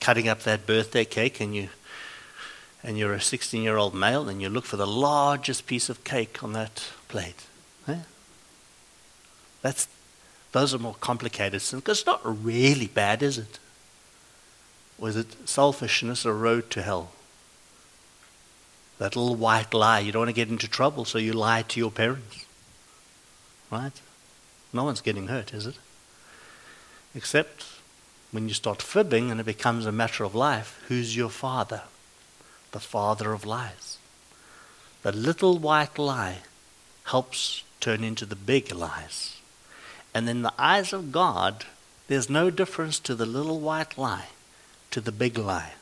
cutting 0.00 0.26
up 0.26 0.40
that 0.40 0.66
birthday 0.66 1.04
cake 1.04 1.40
and 1.40 1.54
you 1.54 1.68
and 2.82 2.98
you're 2.98 3.12
a 3.12 3.20
16 3.20 3.62
year 3.62 3.76
old 3.76 3.94
male 3.94 4.28
and 4.28 4.42
you 4.42 4.48
look 4.48 4.64
for 4.64 4.76
the 4.76 4.86
largest 4.88 5.68
piece 5.68 5.88
of 5.88 6.02
cake 6.02 6.42
on 6.42 6.54
that 6.54 6.82
plate. 7.06 7.46
That's, 9.62 9.86
those 10.52 10.74
are 10.74 10.78
more 10.78 10.96
complicated 11.00 11.62
sins 11.62 11.82
because 11.82 11.98
it's 11.98 12.06
not 12.06 12.20
really 12.24 12.86
bad, 12.86 13.22
is 13.22 13.38
it? 13.38 13.58
Or 14.98 15.08
is 15.08 15.16
it 15.16 15.48
selfishness, 15.48 16.24
a 16.24 16.32
road 16.32 16.70
to 16.70 16.82
hell? 16.82 17.10
That 18.98 19.16
little 19.16 19.34
white 19.34 19.74
lie. 19.74 20.00
You 20.00 20.12
don't 20.12 20.20
want 20.20 20.28
to 20.28 20.34
get 20.34 20.48
into 20.48 20.68
trouble, 20.68 21.04
so 21.04 21.18
you 21.18 21.32
lie 21.32 21.62
to 21.62 21.80
your 21.80 21.90
parents. 21.90 22.44
Right? 23.70 24.00
No 24.72 24.84
one's 24.84 25.00
getting 25.00 25.26
hurt, 25.26 25.52
is 25.52 25.66
it? 25.66 25.76
Except 27.14 27.64
when 28.30 28.48
you 28.48 28.54
start 28.54 28.80
fibbing 28.80 29.30
and 29.30 29.40
it 29.40 29.46
becomes 29.46 29.86
a 29.86 29.92
matter 29.92 30.24
of 30.24 30.34
life, 30.34 30.82
who's 30.88 31.16
your 31.16 31.30
father? 31.30 31.82
the 32.72 32.80
father 32.80 33.32
of 33.32 33.44
lies. 33.44 33.98
The 35.02 35.12
little 35.12 35.58
white 35.58 35.98
lie 35.98 36.38
helps 37.04 37.62
turn 37.80 38.02
into 38.02 38.26
the 38.26 38.36
big 38.36 38.74
lies. 38.74 39.36
And 40.14 40.28
in 40.28 40.42
the 40.42 40.52
eyes 40.58 40.92
of 40.92 41.12
God, 41.12 41.64
there's 42.08 42.28
no 42.28 42.50
difference 42.50 42.98
to 43.00 43.14
the 43.14 43.26
little 43.26 43.60
white 43.60 43.96
lie 43.96 44.26
to 44.90 45.00
the 45.00 45.12
big 45.12 45.38
lie. 45.38 45.72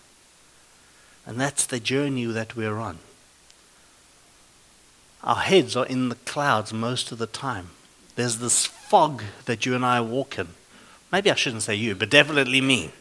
And 1.27 1.39
that's 1.39 1.67
the 1.67 1.81
journey 1.81 2.25
that 2.25 2.57
we're 2.57 2.79
on. 2.79 2.99
Our 5.23 5.37
heads 5.37 5.77
are 5.77 5.87
in 5.87 6.09
the 6.09 6.15
clouds 6.15 6.73
most 6.73 7.13
of 7.13 7.19
the 7.19 7.27
time. 7.27 7.71
There's 8.17 8.39
this 8.39 8.65
fog 8.65 9.23
that 9.45 9.67
you 9.67 9.75
and 9.75 9.85
I 9.85 10.01
walk 10.01 10.39
in. 10.39 10.49
Maybe 11.13 11.31
I 11.31 11.35
shouldn't 11.35 11.63
say 11.63 11.75
you, 11.75 11.95
but 11.95 12.09
definitely 12.09 12.61
me. 12.61 12.93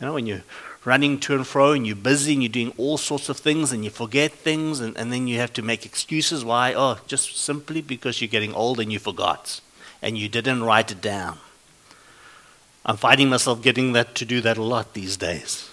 You 0.00 0.06
know, 0.06 0.14
when 0.14 0.26
you're 0.26 0.42
running 0.84 1.18
to 1.20 1.34
and 1.34 1.46
fro 1.46 1.72
and 1.72 1.86
you're 1.86 1.96
busy 1.96 2.34
and 2.34 2.42
you're 2.42 2.50
doing 2.50 2.74
all 2.76 2.98
sorts 2.98 3.28
of 3.28 3.38
things 3.38 3.72
and 3.72 3.82
you 3.84 3.90
forget 3.90 4.32
things 4.32 4.80
and, 4.80 4.96
and 4.96 5.10
then 5.12 5.26
you 5.26 5.38
have 5.38 5.52
to 5.54 5.62
make 5.62 5.86
excuses 5.86 6.44
why. 6.44 6.74
Oh, 6.74 6.98
just 7.06 7.36
simply 7.36 7.80
because 7.80 8.20
you're 8.20 8.28
getting 8.28 8.54
old 8.54 8.78
and 8.78 8.92
you 8.92 8.98
forgot 8.98 9.60
and 10.04 10.18
you 10.18 10.28
didn't 10.28 10.62
write 10.62 10.92
it 10.92 11.00
down. 11.00 11.38
I'm 12.84 12.98
finding 12.98 13.30
myself 13.30 13.62
getting 13.62 13.94
that 13.94 14.14
to 14.16 14.26
do 14.26 14.42
that 14.42 14.58
a 14.58 14.62
lot 14.62 14.92
these 14.92 15.16
days. 15.16 15.70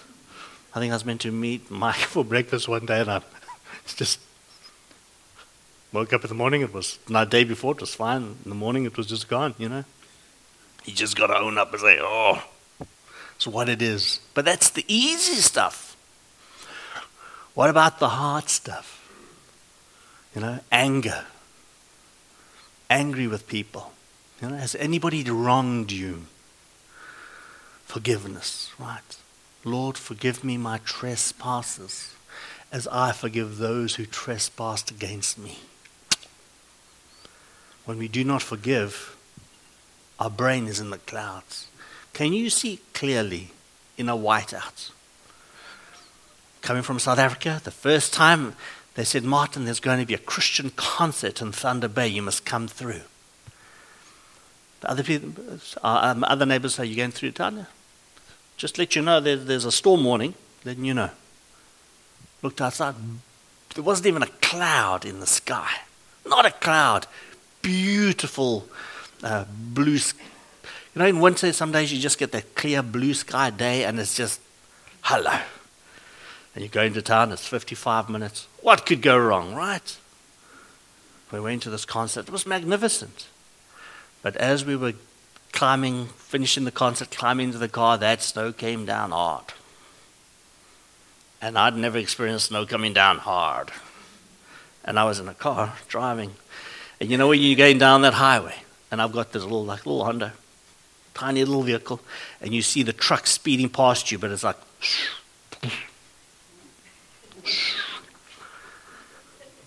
I 0.74 0.80
think 0.80 0.90
I 0.90 0.96
was 0.96 1.04
meant 1.04 1.20
to 1.20 1.30
meet 1.30 1.70
Mike 1.70 1.94
for 2.14 2.24
breakfast 2.24 2.66
one 2.66 2.86
day 2.86 3.02
and 3.02 3.10
I 3.10 3.20
just 3.86 4.18
woke 5.92 6.14
up 6.14 6.24
in 6.24 6.28
the 6.28 6.34
morning. 6.34 6.62
It 6.62 6.72
was 6.72 6.98
the 7.06 7.24
day 7.26 7.44
before, 7.44 7.72
it 7.72 7.82
was 7.82 7.94
fine. 7.94 8.36
In 8.44 8.48
the 8.48 8.54
morning, 8.54 8.86
it 8.86 8.96
was 8.96 9.06
just 9.06 9.28
gone, 9.28 9.54
you 9.58 9.68
know. 9.68 9.84
You 10.86 10.94
just 10.94 11.14
got 11.14 11.26
to 11.26 11.36
own 11.36 11.58
up 11.58 11.70
and 11.72 11.82
say, 11.82 11.98
oh, 12.00 12.42
it's 13.36 13.46
what 13.46 13.68
it 13.68 13.82
is. 13.82 14.18
But 14.32 14.46
that's 14.46 14.70
the 14.70 14.84
easy 14.88 15.42
stuff. 15.42 15.94
What 17.52 17.68
about 17.68 17.98
the 17.98 18.08
hard 18.08 18.48
stuff? 18.48 18.98
You 20.34 20.40
know, 20.40 20.60
anger. 20.72 21.26
Angry 22.88 23.26
with 23.26 23.46
people. 23.46 23.92
You 24.42 24.48
know, 24.48 24.56
has 24.56 24.74
anybody 24.74 25.22
wronged 25.22 25.92
you? 25.92 26.24
Forgiveness, 27.84 28.72
right? 28.76 29.16
Lord, 29.64 29.96
forgive 29.96 30.42
me 30.42 30.56
my 30.56 30.78
trespasses 30.78 32.14
as 32.72 32.88
I 32.88 33.12
forgive 33.12 33.58
those 33.58 33.94
who 33.94 34.04
trespassed 34.04 34.90
against 34.90 35.38
me. 35.38 35.58
When 37.84 37.98
we 37.98 38.08
do 38.08 38.24
not 38.24 38.42
forgive, 38.42 39.16
our 40.18 40.30
brain 40.30 40.66
is 40.66 40.80
in 40.80 40.90
the 40.90 40.98
clouds. 40.98 41.68
Can 42.12 42.32
you 42.32 42.50
see 42.50 42.80
clearly 42.94 43.50
in 43.96 44.08
a 44.08 44.16
whiteout? 44.16 44.90
Coming 46.62 46.82
from 46.82 46.98
South 46.98 47.18
Africa, 47.18 47.60
the 47.62 47.70
first 47.70 48.12
time 48.12 48.54
they 48.94 49.04
said, 49.04 49.22
Martin, 49.22 49.64
there's 49.64 49.80
going 49.80 50.00
to 50.00 50.06
be 50.06 50.14
a 50.14 50.18
Christian 50.18 50.70
concert 50.70 51.40
in 51.40 51.52
Thunder 51.52 51.88
Bay. 51.88 52.08
You 52.08 52.22
must 52.22 52.44
come 52.44 52.66
through. 52.66 53.02
The 54.82 54.90
other, 54.90 55.02
people, 55.02 55.32
uh, 55.82 56.12
um, 56.14 56.24
other 56.24 56.44
neighbors 56.44 56.74
say, 56.74 56.84
You're 56.84 56.96
going 56.96 57.12
through 57.12 57.32
Tanya? 57.32 57.68
Just 58.56 58.78
let 58.78 58.94
you 58.94 59.02
know 59.02 59.18
there, 59.20 59.36
there's 59.36 59.64
a 59.64 59.72
storm 59.72 60.04
warning, 60.04 60.34
then 60.64 60.84
you 60.84 60.94
know. 60.94 61.10
Looked 62.42 62.60
outside, 62.60 62.94
there 63.74 63.84
wasn't 63.84 64.08
even 64.08 64.22
a 64.22 64.26
cloud 64.26 65.04
in 65.04 65.20
the 65.20 65.26
sky. 65.26 65.70
Not 66.26 66.44
a 66.44 66.50
cloud. 66.50 67.06
Beautiful 67.62 68.68
uh, 69.22 69.44
blue 69.48 69.98
you 70.94 71.00
know, 71.00 71.06
in 71.06 71.20
winter, 71.20 71.52
some 71.52 71.72
days 71.72 71.92
you 71.92 71.98
just 71.98 72.18
get 72.18 72.32
that 72.32 72.54
clear 72.54 72.82
blue 72.82 73.14
sky 73.14 73.48
day 73.50 73.84
and 73.84 73.98
it's 73.98 74.14
just, 74.14 74.40
hello. 75.02 75.38
And 76.54 76.62
you 76.62 76.68
go 76.68 76.82
into 76.82 77.00
town, 77.00 77.32
it's 77.32 77.46
55 77.46 78.10
minutes. 78.10 78.46
What 78.60 78.84
could 78.84 79.00
go 79.00 79.16
wrong, 79.16 79.54
right? 79.54 79.96
We 81.30 81.40
went 81.40 81.62
to 81.62 81.70
this 81.70 81.86
concert. 81.86 82.28
It 82.28 82.30
was 82.30 82.46
magnificent. 82.46 83.26
But 84.22 84.36
as 84.36 84.64
we 84.64 84.76
were 84.76 84.94
climbing, 85.52 86.06
finishing 86.06 86.64
the 86.64 86.70
concert, 86.70 87.10
climbing 87.10 87.48
into 87.48 87.58
the 87.58 87.68
car, 87.68 87.98
that 87.98 88.22
snow 88.22 88.52
came 88.52 88.86
down 88.86 89.10
hard. 89.10 89.44
And 91.40 91.58
I'd 91.58 91.76
never 91.76 91.98
experienced 91.98 92.46
snow 92.46 92.64
coming 92.64 92.92
down 92.92 93.18
hard. 93.18 93.70
And 94.84 94.98
I 94.98 95.04
was 95.04 95.18
in 95.18 95.28
a 95.28 95.34
car 95.34 95.74
driving. 95.88 96.32
And 97.00 97.10
you 97.10 97.18
know 97.18 97.28
when 97.28 97.40
you're 97.40 97.56
going 97.56 97.78
down 97.78 98.02
that 98.02 98.14
highway, 98.14 98.54
and 98.90 99.02
I've 99.02 99.12
got 99.12 99.32
this 99.32 99.42
little 99.42 99.64
like 99.64 99.86
little 99.86 100.04
Honda, 100.04 100.32
tiny 101.14 101.44
little 101.44 101.62
vehicle, 101.62 102.00
and 102.40 102.54
you 102.54 102.62
see 102.62 102.82
the 102.82 102.92
truck 102.92 103.26
speeding 103.26 103.68
past 103.68 104.12
you, 104.12 104.18
but 104.18 104.30
it's 104.30 104.44
like 104.44 104.56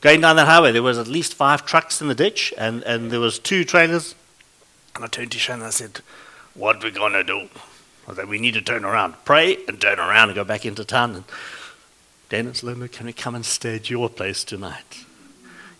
Going 0.05 0.21
down 0.21 0.35
that 0.35 0.45
highway, 0.45 0.71
there 0.71 0.83
was 0.83 0.99
at 0.99 1.07
least 1.07 1.33
five 1.33 1.65
trucks 1.65 1.99
in 1.99 2.07
the 2.07 2.13
ditch, 2.13 2.53
and, 2.59 2.83
and 2.83 3.09
there 3.09 3.19
was 3.19 3.39
two 3.39 3.63
trailers. 3.63 4.13
And 4.95 5.03
I 5.03 5.07
turned 5.07 5.31
to 5.33 5.37
Shannon 5.37 5.61
and 5.61 5.67
I 5.67 5.71
said, 5.71 5.99
what 6.53 6.81
we 6.81 6.89
going 6.89 7.13
to 7.13 7.23
do? 7.23 7.49
I 8.07 8.13
said, 8.13 8.29
we 8.29 8.39
need 8.39 8.53
to 8.53 8.61
turn 8.61 8.85
around, 8.85 9.15
pray, 9.25 9.57
and 9.67 9.79
turn 9.79 9.99
around 9.99 10.29
and 10.29 10.35
go 10.35 10.43
back 10.43 10.65
into 10.65 10.85
town. 10.85 11.15
And 11.15 11.23
Dennis 12.29 12.63
Linda, 12.63 12.87
can 12.87 13.05
we 13.05 13.13
come 13.13 13.35
and 13.35 13.45
stay 13.45 13.75
at 13.75 13.89
your 13.89 14.09
place 14.09 14.43
tonight? 14.43 15.05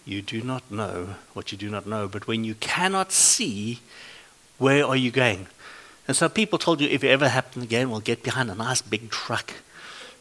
You 0.05 0.22
do 0.22 0.41
not 0.41 0.69
know 0.69 1.15
what 1.34 1.51
you 1.51 1.57
do 1.57 1.69
not 1.69 1.88
know, 1.88 2.07
but 2.07 2.27
when 2.27 2.43
you 2.43 2.55
cannot 2.55 3.12
see, 3.12 3.79
where 4.57 4.86
are 4.86 4.95
you 4.95 5.12
going? 5.12 5.48
And 6.07 6.15
so 6.15 6.29
people 6.29 6.60
told 6.60 6.81
you 6.81 6.89
if 6.89 7.03
it 7.03 7.10
ever 7.10 7.29
happened 7.29 7.63
again, 7.63 7.89
we'll 7.89 8.01
get 8.01 8.22
behind 8.22 8.51
a 8.51 8.55
nice 8.55 8.81
big 8.81 9.10
truck 9.10 9.53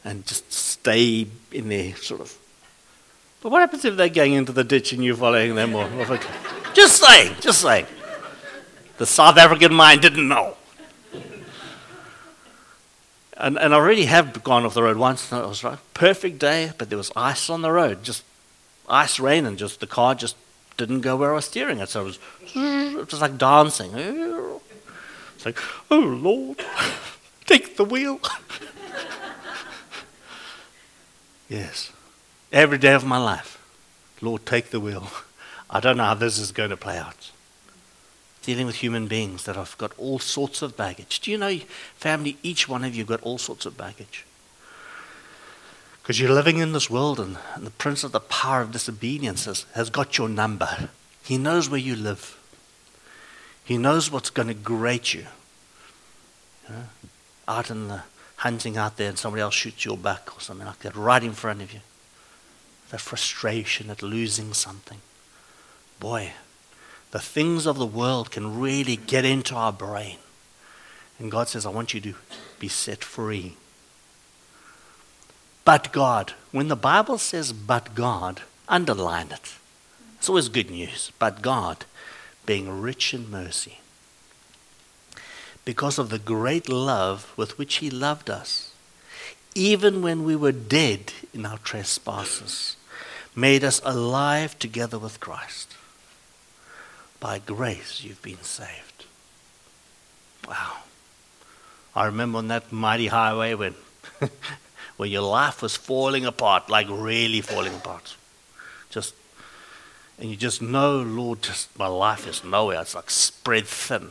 and 0.04 0.24
just 0.26 0.52
stay 0.52 1.26
in 1.52 1.68
there, 1.68 1.96
sort 1.96 2.20
of. 2.20 2.38
But 3.42 3.50
what 3.50 3.60
happens 3.60 3.84
if 3.84 3.96
they're 3.96 4.08
going 4.08 4.32
into 4.32 4.52
the 4.52 4.64
ditch 4.64 4.92
and 4.92 5.04
you're 5.04 5.16
following 5.16 5.54
them? 5.54 5.74
Or, 5.74 5.84
or 5.84 6.18
just 6.72 7.02
saying, 7.02 7.36
just 7.40 7.60
saying. 7.60 7.86
The 8.98 9.06
South 9.06 9.36
African 9.36 9.74
mind 9.74 10.02
didn't 10.02 10.28
know. 10.28 10.56
And, 13.36 13.58
and 13.58 13.74
I 13.74 13.76
already 13.76 14.04
have 14.04 14.44
gone 14.44 14.64
off 14.64 14.74
the 14.74 14.82
road 14.82 14.96
once. 14.96 15.32
And 15.32 15.42
it 15.42 15.48
was 15.48 15.64
right, 15.64 15.78
perfect 15.92 16.38
day, 16.38 16.72
but 16.78 16.88
there 16.88 16.98
was 16.98 17.10
ice 17.16 17.50
on 17.50 17.62
the 17.62 17.72
road, 17.72 18.04
just 18.04 18.22
ice 18.88 19.18
rain, 19.18 19.44
and 19.44 19.58
just 19.58 19.80
the 19.80 19.86
car 19.86 20.14
just 20.14 20.36
didn't 20.76 21.00
go 21.00 21.16
where 21.16 21.32
I 21.32 21.34
was 21.34 21.46
steering 21.46 21.78
it. 21.78 21.88
So 21.88 22.02
it 22.02 22.04
was, 22.04 22.18
it 22.54 23.10
was 23.10 23.20
like 23.20 23.36
dancing. 23.36 23.90
It's 23.94 25.44
like, 25.44 25.58
oh 25.90 25.98
Lord, 25.98 26.58
take 27.46 27.76
the 27.76 27.84
wheel. 27.84 28.20
Yes. 31.48 31.92
Every 32.52 32.78
day 32.78 32.94
of 32.94 33.04
my 33.04 33.18
life. 33.18 33.60
Lord, 34.20 34.46
take 34.46 34.70
the 34.70 34.80
wheel. 34.80 35.08
I 35.68 35.80
don't 35.80 35.96
know 35.96 36.04
how 36.04 36.14
this 36.14 36.38
is 36.38 36.52
going 36.52 36.70
to 36.70 36.76
play 36.76 36.96
out. 36.96 37.30
Dealing 38.44 38.66
with 38.66 38.76
human 38.76 39.06
beings 39.06 39.44
that 39.44 39.56
have 39.56 39.76
got 39.78 39.92
all 39.96 40.18
sorts 40.18 40.60
of 40.60 40.76
baggage. 40.76 41.20
Do 41.20 41.30
you 41.30 41.38
know, 41.38 41.58
family, 41.96 42.36
each 42.42 42.68
one 42.68 42.84
of 42.84 42.94
you 42.94 43.04
got 43.04 43.22
all 43.22 43.38
sorts 43.38 43.64
of 43.64 43.78
baggage? 43.78 44.26
Because 46.02 46.20
you're 46.20 46.30
living 46.30 46.58
in 46.58 46.72
this 46.72 46.90
world, 46.90 47.18
and, 47.18 47.38
and, 47.54 47.66
the 47.66 47.70
prince 47.70 48.04
of 48.04 48.12
the 48.12 48.20
power 48.20 48.60
of 48.60 48.72
disobedience 48.72 49.46
has, 49.46 49.64
has 49.74 49.88
got 49.88 50.18
your 50.18 50.28
number. 50.28 50.90
He 51.24 51.38
knows 51.38 51.70
where 51.70 51.80
you 51.80 51.96
live, 51.96 52.38
he 53.64 53.78
knows 53.78 54.10
what's 54.10 54.28
going 54.28 54.48
to 54.48 54.54
grate 54.54 55.14
you. 55.14 55.24
out 57.48 57.70
in 57.70 57.88
the 57.88 58.02
hunting 58.36 58.76
out 58.76 58.98
there 58.98 59.08
and 59.08 59.18
somebody 59.18 59.40
else 59.40 59.54
shoots 59.54 59.86
your 59.86 59.96
back 59.96 60.36
or 60.36 60.40
something 60.40 60.66
like 60.66 60.80
that 60.80 60.94
right 60.94 61.24
in 61.24 61.32
front 61.32 61.62
of 61.62 61.72
you. 61.72 61.80
That 62.90 63.00
frustration 63.00 63.88
at 63.88 64.02
losing 64.02 64.52
something. 64.52 64.98
Boy, 65.98 66.32
the 67.14 67.20
things 67.20 67.64
of 67.64 67.78
the 67.78 67.86
world 67.86 68.32
can 68.32 68.58
really 68.58 68.96
get 68.96 69.24
into 69.24 69.54
our 69.54 69.72
brain. 69.72 70.16
And 71.20 71.30
God 71.30 71.46
says, 71.46 71.64
I 71.64 71.68
want 71.68 71.94
you 71.94 72.00
to 72.00 72.14
be 72.58 72.66
set 72.66 73.04
free. 73.04 73.54
But 75.64 75.92
God, 75.92 76.32
when 76.50 76.66
the 76.66 76.74
Bible 76.74 77.18
says 77.18 77.52
but 77.52 77.94
God, 77.94 78.42
underline 78.68 79.28
it. 79.30 79.54
It's 80.18 80.28
always 80.28 80.48
good 80.48 80.72
news. 80.72 81.12
But 81.20 81.40
God, 81.40 81.84
being 82.46 82.80
rich 82.80 83.14
in 83.14 83.30
mercy 83.30 83.78
because 85.64 86.00
of 86.00 86.10
the 86.10 86.18
great 86.18 86.68
love 86.68 87.32
with 87.36 87.56
which 87.58 87.76
He 87.76 87.90
loved 87.90 88.28
us, 88.28 88.72
even 89.54 90.02
when 90.02 90.24
we 90.24 90.34
were 90.34 90.50
dead 90.50 91.12
in 91.32 91.46
our 91.46 91.58
trespasses, 91.58 92.74
made 93.36 93.62
us 93.62 93.80
alive 93.84 94.58
together 94.58 94.98
with 94.98 95.20
Christ. 95.20 95.76
By 97.20 97.38
grace 97.38 98.02
you've 98.02 98.22
been 98.22 98.42
saved. 98.42 99.06
Wow. 100.46 100.78
I 101.96 102.06
remember 102.06 102.38
on 102.38 102.48
that 102.48 102.72
mighty 102.72 103.06
highway 103.06 103.54
when, 103.54 103.74
when 104.96 105.10
your 105.10 105.22
life 105.22 105.62
was 105.62 105.76
falling 105.76 106.26
apart, 106.26 106.68
like 106.68 106.86
really 106.90 107.40
falling 107.40 107.74
apart. 107.74 108.16
Just, 108.90 109.14
and 110.18 110.28
you 110.30 110.36
just 110.36 110.60
know, 110.60 110.98
Lord, 111.02 111.42
just 111.42 111.76
my 111.78 111.86
life 111.86 112.26
is 112.26 112.44
nowhere. 112.44 112.80
It's 112.80 112.94
like 112.94 113.10
spread 113.10 113.66
thin. 113.66 114.10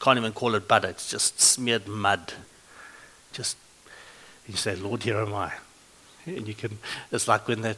Can't 0.00 0.18
even 0.18 0.32
call 0.32 0.54
it 0.54 0.68
butter, 0.68 0.88
it's 0.88 1.08
just 1.08 1.40
smeared 1.40 1.86
mud. 1.86 2.34
Just, 3.32 3.56
you 4.46 4.56
say, 4.56 4.76
Lord, 4.76 5.02
here 5.02 5.18
am 5.18 5.34
I. 5.34 5.52
And 6.26 6.46
you 6.46 6.54
can, 6.54 6.78
it's 7.10 7.28
like 7.28 7.48
when 7.48 7.62
that, 7.62 7.76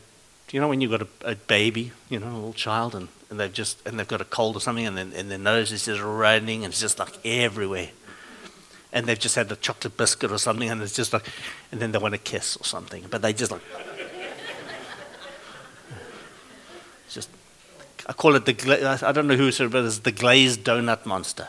you 0.53 0.61
know, 0.61 0.69
when 0.69 0.81
you've 0.81 0.93
got 0.93 1.03
a, 1.03 1.33
a, 1.33 1.35
baby, 1.35 1.93
you 2.09 2.21
know, 2.21 2.29
a 2.29 2.35
little 2.35 2.53
child, 2.53 2.95
and, 2.95 3.09
and 3.31 3.41
they've 3.41 3.53
just, 3.53 3.85
and 3.87 3.99
they've 3.99 4.07
got 4.07 4.21
a 4.21 4.25
cold 4.25 4.57
or 4.57 4.61
something, 4.61 4.87
and, 4.87 4.97
then, 4.97 5.13
and 5.15 5.31
their 5.31 5.39
nose 5.39 5.73
is 5.73 5.87
just 5.87 6.01
running, 6.01 6.65
and 6.65 6.73
it's 6.73 6.81
just 6.81 6.99
like 6.99 7.15
everywhere. 7.25 7.89
And 8.93 9.07
they've 9.07 9.19
just 9.19 9.35
had 9.35 9.51
a 9.51 9.57
chocolate 9.57 9.97
biscuit 9.97 10.31
or 10.31 10.39
something, 10.39 10.71
and 10.71 10.81
it's 10.81 10.95
just 10.95 11.13
like, 11.13 11.25
and 11.73 11.81
then 11.81 11.91
they 11.91 11.99
want 11.99 12.15
to 12.15 12.19
kiss 12.19 12.57
or 12.57 12.65
something, 12.65 13.05
but 13.11 13.23
they 13.23 13.33
just 13.33 13.51
like, 13.51 13.61
just, 17.11 17.29
I 18.07 18.13
call 18.13 18.37
it 18.37 18.45
the, 18.45 19.01
I 19.03 19.11
don't 19.11 19.27
know 19.27 19.37
who 19.37 19.51
said 19.51 19.67
it, 19.67 19.73
but 19.73 19.85
it's 19.85 19.99
the 19.99 20.13
glazed 20.13 20.63
donut 20.63 21.05
monster. 21.05 21.49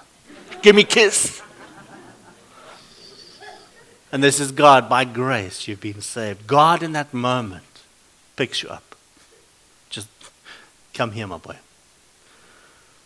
Give 0.63 0.75
me 0.75 0.81
a 0.81 0.85
kiss. 0.85 1.43
And 4.11 4.23
this 4.23 4.39
is 4.39 4.51
God, 4.51 4.89
by 4.89 5.05
grace, 5.05 5.67
you've 5.67 5.81
been 5.81 6.01
saved. 6.01 6.47
God, 6.47 6.81
in 6.81 6.93
that 6.93 7.13
moment, 7.13 7.63
picks 8.35 8.63
you 8.63 8.69
up. 8.69 8.86
Come 10.97 11.11
here, 11.11 11.27
my 11.27 11.37
boy. 11.37 11.57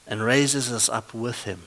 And 0.07 0.23
raises 0.23 0.71
us 0.71 0.87
up 0.87 1.13
with 1.13 1.43
him 1.43 1.63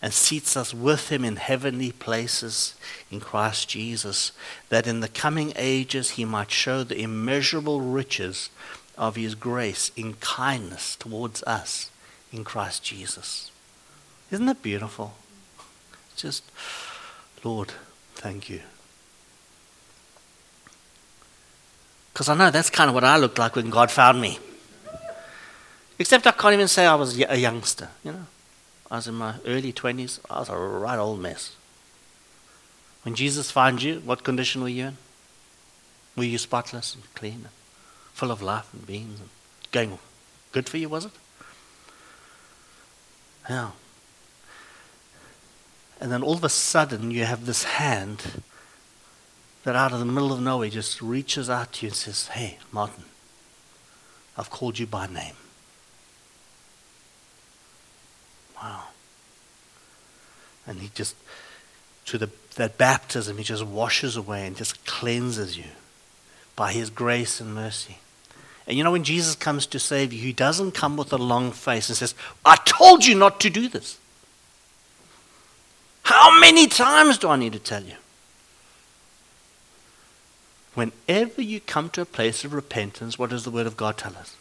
and 0.00 0.12
seats 0.12 0.56
us 0.56 0.72
with 0.72 1.10
him 1.10 1.24
in 1.24 1.34
heavenly 1.34 1.90
places 1.90 2.74
in 3.10 3.18
Christ 3.18 3.68
Jesus, 3.68 4.30
that 4.68 4.86
in 4.86 5.00
the 5.00 5.08
coming 5.08 5.52
ages 5.56 6.10
he 6.10 6.24
might 6.24 6.52
show 6.52 6.84
the 6.84 7.02
immeasurable 7.02 7.80
riches 7.80 8.48
of 8.96 9.16
his 9.16 9.34
grace 9.34 9.90
in 9.96 10.14
kindness 10.14 10.94
towards 10.94 11.42
us 11.42 11.90
in 12.32 12.44
Christ 12.44 12.84
Jesus. 12.84 13.50
Isn't 14.30 14.46
that 14.46 14.62
beautiful? 14.62 15.14
Just, 16.14 16.44
Lord, 17.42 17.72
thank 18.14 18.48
you. 18.48 18.60
Because 22.12 22.28
I 22.28 22.36
know 22.36 22.52
that's 22.52 22.70
kind 22.70 22.88
of 22.88 22.94
what 22.94 23.02
I 23.02 23.16
looked 23.16 23.38
like 23.38 23.56
when 23.56 23.70
God 23.70 23.90
found 23.90 24.20
me. 24.20 24.38
Except 26.00 26.26
I 26.26 26.30
can't 26.30 26.54
even 26.54 26.66
say 26.66 26.86
I 26.86 26.94
was 26.94 27.20
a 27.20 27.36
youngster, 27.36 27.90
you 28.02 28.12
know. 28.12 28.26
I 28.90 28.96
was 28.96 29.06
in 29.06 29.14
my 29.16 29.34
early 29.46 29.70
20s. 29.70 30.18
I 30.30 30.38
was 30.38 30.48
a 30.48 30.56
right 30.56 30.98
old 30.98 31.20
mess. 31.20 31.54
When 33.02 33.14
Jesus 33.14 33.50
found 33.50 33.82
you, 33.82 34.00
what 34.00 34.24
condition 34.24 34.62
were 34.62 34.70
you 34.70 34.86
in? 34.86 34.96
Were 36.16 36.24
you 36.24 36.38
spotless 36.38 36.94
and 36.94 37.04
clean 37.14 37.34
and 37.34 37.48
full 38.14 38.30
of 38.30 38.40
life 38.40 38.72
and 38.72 38.86
beings 38.86 39.20
and 39.20 39.28
going 39.72 39.98
good 40.52 40.70
for 40.70 40.78
you, 40.78 40.88
was 40.88 41.04
it? 41.04 41.12
Yeah. 43.50 43.72
And 46.00 46.10
then 46.10 46.22
all 46.22 46.32
of 46.32 46.44
a 46.44 46.48
sudden, 46.48 47.10
you 47.10 47.26
have 47.26 47.44
this 47.44 47.64
hand 47.64 48.42
that 49.64 49.76
out 49.76 49.92
of 49.92 49.98
the 49.98 50.06
middle 50.06 50.32
of 50.32 50.40
nowhere 50.40 50.70
just 50.70 51.02
reaches 51.02 51.50
out 51.50 51.74
to 51.74 51.86
you 51.86 51.90
and 51.90 51.96
says, 51.96 52.28
Hey, 52.28 52.58
Martin, 52.72 53.04
I've 54.38 54.48
called 54.48 54.78
you 54.78 54.86
by 54.86 55.06
name. 55.06 55.34
Wow. 58.60 58.84
And 60.66 60.80
he 60.80 60.90
just, 60.94 61.16
to 62.06 62.18
the, 62.18 62.30
that 62.56 62.78
baptism, 62.78 63.38
he 63.38 63.44
just 63.44 63.64
washes 63.64 64.16
away 64.16 64.46
and 64.46 64.56
just 64.56 64.84
cleanses 64.84 65.56
you 65.56 65.64
by 66.56 66.72
his 66.72 66.90
grace 66.90 67.40
and 67.40 67.54
mercy. 67.54 67.98
And 68.66 68.76
you 68.76 68.84
know, 68.84 68.92
when 68.92 69.04
Jesus 69.04 69.34
comes 69.34 69.66
to 69.66 69.78
save 69.78 70.12
you, 70.12 70.20
he 70.20 70.32
doesn't 70.32 70.72
come 70.72 70.96
with 70.96 71.12
a 71.12 71.18
long 71.18 71.50
face 71.52 71.88
and 71.88 71.96
says, 71.96 72.14
I 72.44 72.56
told 72.64 73.04
you 73.04 73.14
not 73.14 73.40
to 73.40 73.50
do 73.50 73.68
this. 73.68 73.98
How 76.02 76.38
many 76.38 76.66
times 76.66 77.18
do 77.18 77.28
I 77.28 77.36
need 77.36 77.52
to 77.52 77.58
tell 77.58 77.82
you? 77.82 77.94
Whenever 80.74 81.42
you 81.42 81.60
come 81.60 81.90
to 81.90 82.02
a 82.02 82.06
place 82.06 82.44
of 82.44 82.52
repentance, 82.52 83.18
what 83.18 83.30
does 83.30 83.44
the 83.44 83.50
Word 83.50 83.66
of 83.66 83.76
God 83.76 83.96
tell 83.96 84.16
us? 84.16 84.36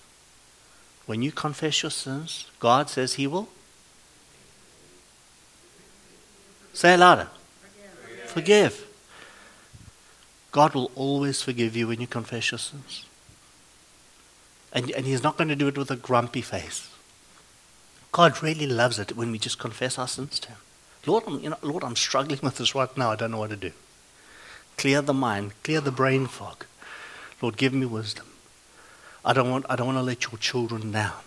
When 1.06 1.22
you 1.24 1.32
confess 1.32 1.82
your 1.82 1.90
sins, 1.90 2.50
God 2.60 2.90
says 2.90 3.16
He 3.16 3.26
will. 3.26 3.50
Say 6.80 6.94
it 6.94 6.98
louder. 7.00 7.28
Forgive. 7.60 8.30
Forgive. 8.30 8.88
God 10.54 10.74
will 10.74 10.90
always 10.96 11.42
forgive 11.42 11.76
you 11.76 11.90
when 11.90 12.00
you 12.00 12.08
confess 12.08 12.52
your 12.52 12.58
sins. 12.58 13.06
And, 14.72 14.90
and 14.92 15.06
He's 15.06 15.22
not 15.22 15.36
going 15.36 15.50
to 15.50 15.58
do 15.58 15.68
it 15.68 15.78
with 15.78 15.92
a 15.92 15.98
grumpy 15.98 16.40
face. 16.40 16.90
God 18.14 18.42
really 18.42 18.66
loves 18.66 18.98
it 18.98 19.18
when 19.18 19.30
we 19.30 19.38
just 19.38 19.60
confess 19.60 20.00
our 20.00 20.08
sins 20.08 20.40
to 20.40 20.48
Him. 20.52 20.58
Lord, 21.06 21.26
I'm, 21.28 21.42
you 21.42 21.50
know, 21.50 21.58
Lord, 21.62 21.84
I'm 21.84 21.98
struggling 21.98 22.40
with 22.42 22.56
this 22.56 22.74
right 22.74 22.96
now. 22.96 23.12
I 23.12 23.18
don't 23.18 23.32
know 23.32 23.40
what 23.40 23.50
to 23.50 23.58
do. 23.58 23.74
Clear 24.78 25.02
the 25.02 25.14
mind, 25.14 25.52
clear 25.64 25.82
the 25.82 25.92
brain 25.92 26.28
fog. 26.28 26.66
Lord, 27.42 27.58
give 27.58 27.74
me 27.74 27.88
wisdom. 27.88 28.28
I 29.26 29.34
don't 29.34 29.52
want, 29.52 29.66
I 29.70 29.76
don't 29.76 29.88
want 29.88 29.98
to 29.98 30.02
let 30.04 30.32
your 30.32 30.38
children 30.38 30.94
down. 30.94 31.20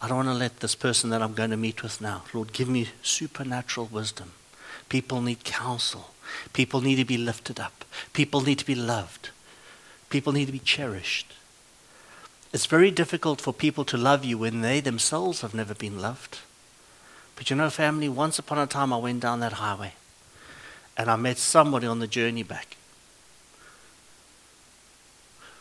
I 0.00 0.08
don't 0.08 0.16
want 0.16 0.28
to 0.28 0.34
let 0.34 0.60
this 0.60 0.74
person 0.74 1.10
that 1.10 1.20
I'm 1.20 1.34
going 1.34 1.50
to 1.50 1.58
meet 1.58 1.82
with 1.82 2.00
now, 2.00 2.22
Lord, 2.32 2.54
give 2.54 2.70
me 2.70 2.88
supernatural 3.02 3.84
wisdom. 3.92 4.32
People 4.90 5.22
need 5.22 5.44
counsel. 5.44 6.10
People 6.52 6.82
need 6.82 6.96
to 6.96 7.04
be 7.06 7.16
lifted 7.16 7.58
up. 7.58 7.86
People 8.12 8.42
need 8.42 8.58
to 8.58 8.66
be 8.66 8.74
loved. 8.74 9.30
People 10.10 10.32
need 10.34 10.46
to 10.46 10.52
be 10.52 10.58
cherished. 10.58 11.32
It's 12.52 12.66
very 12.66 12.90
difficult 12.90 13.40
for 13.40 13.54
people 13.54 13.84
to 13.84 13.96
love 13.96 14.24
you 14.24 14.36
when 14.36 14.60
they 14.60 14.80
themselves 14.80 15.40
have 15.40 15.54
never 15.54 15.74
been 15.74 16.00
loved. 16.00 16.40
But 17.36 17.48
you 17.48 17.56
know, 17.56 17.70
family, 17.70 18.08
once 18.08 18.38
upon 18.38 18.58
a 18.58 18.66
time 18.66 18.92
I 18.92 18.98
went 18.98 19.20
down 19.20 19.40
that 19.40 19.54
highway 19.54 19.94
and 20.96 21.08
I 21.08 21.16
met 21.16 21.38
somebody 21.38 21.86
on 21.86 22.00
the 22.00 22.06
journey 22.06 22.42
back. 22.42 22.76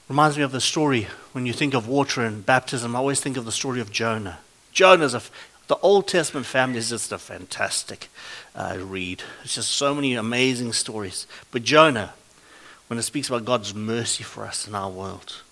Reminds 0.10 0.38
me 0.38 0.44
of 0.44 0.52
the 0.52 0.60
story 0.60 1.08
when 1.34 1.46
you 1.46 1.54
think 1.54 1.76
of 1.76 1.88
water 1.88 2.22
and 2.22 2.44
baptism, 2.44 2.96
I 2.96 3.00
always 3.00 3.22
think 3.22 3.38
of 3.38 3.46
the 3.46 3.52
story 3.52 3.80
of 3.80 3.92
Jonah. 3.92 4.40
Jonah's 4.72 5.14
a, 5.14 5.22
the 5.70 5.78
Old 5.78 6.08
Testament 6.08 6.48
family 6.48 6.80
is 6.80 6.90
just 6.90 7.12
a 7.12 7.20
fantastic 7.20 8.10
uh, 8.56 8.78
read. 8.82 9.22
It's 9.44 9.54
just 9.54 9.70
so 9.70 9.94
many 9.94 10.16
amazing 10.16 10.74
stories. 10.74 11.28
But 11.52 11.64
Jonah, 11.64 12.14
when 12.88 12.98
it 12.98 13.04
speaks 13.04 13.28
about 13.28 13.46
God's 13.46 13.76
mercy 13.76 14.24
for 14.24 14.46
us 14.46 14.68
in 14.68 14.74
our 14.74 14.90
world, 14.90 15.44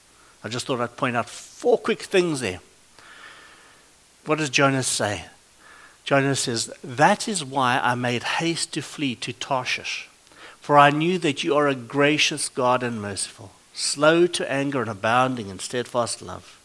I 0.43 0.49
just 0.49 0.65
thought 0.65 0.81
I'd 0.81 0.97
point 0.97 1.15
out 1.15 1.29
four 1.29 1.77
quick 1.77 2.01
things 2.01 2.39
there. 2.39 2.61
What 4.25 4.39
does 4.39 4.49
Jonah 4.49 4.81
say? 4.81 5.25
Jonah 6.03 6.35
says, 6.35 6.73
That 6.83 7.27
is 7.27 7.45
why 7.45 7.79
I 7.83 7.93
made 7.93 8.23
haste 8.23 8.73
to 8.73 8.81
flee 8.81 9.13
to 9.17 9.33
Tarshish, 9.33 10.09
for 10.59 10.79
I 10.79 10.89
knew 10.89 11.19
that 11.19 11.43
you 11.43 11.55
are 11.55 11.67
a 11.67 11.75
gracious 11.75 12.49
God 12.49 12.81
and 12.81 12.99
merciful, 12.99 13.51
slow 13.71 14.25
to 14.25 14.51
anger 14.51 14.81
and 14.81 14.89
abounding 14.89 15.49
in 15.49 15.59
steadfast 15.59 16.23
love, 16.23 16.59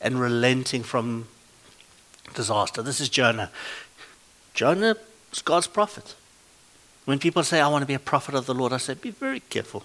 and 0.00 0.20
relenting 0.20 0.84
from 0.84 1.26
disaster. 2.34 2.82
This 2.82 3.00
is 3.00 3.08
Jonah. 3.08 3.50
Jonah 4.54 4.96
is 5.32 5.42
God's 5.42 5.66
prophet. 5.66 6.14
When 7.04 7.18
people 7.18 7.42
say, 7.42 7.60
I 7.60 7.68
want 7.68 7.82
to 7.82 7.86
be 7.86 7.94
a 7.94 7.98
prophet 7.98 8.34
of 8.34 8.46
the 8.46 8.54
Lord, 8.54 8.72
I 8.72 8.76
say, 8.76 8.94
be 8.94 9.10
very 9.10 9.40
careful. 9.40 9.84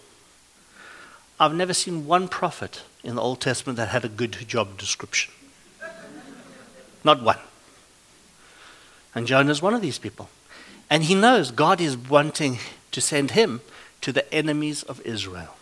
I've 1.40 1.54
never 1.54 1.74
seen 1.74 2.08
one 2.08 2.28
prophet 2.28 2.84
in 3.04 3.16
the 3.16 3.22
Old 3.22 3.42
Testament 3.42 3.78
that 3.78 3.90
had 3.90 4.06
a 4.06 4.10
good 4.10 4.32
job 4.48 4.78
description. 4.78 5.34
Not 7.04 7.22
one. 7.22 7.38
And 9.14 9.28
Jonah 9.28 9.52
is 9.52 9.62
one 9.62 9.74
of 9.74 9.82
these 9.82 10.00
people. 10.00 10.30
And 10.90 11.04
he 11.04 11.16
knows 11.16 11.52
God 11.52 11.82
is 11.82 11.98
wanting 11.98 12.60
to 12.92 13.02
send 13.02 13.32
him 13.32 13.62
to 14.02 14.12
the 14.12 14.32
enemies 14.34 14.84
of 14.84 15.02
Israel. 15.02 15.56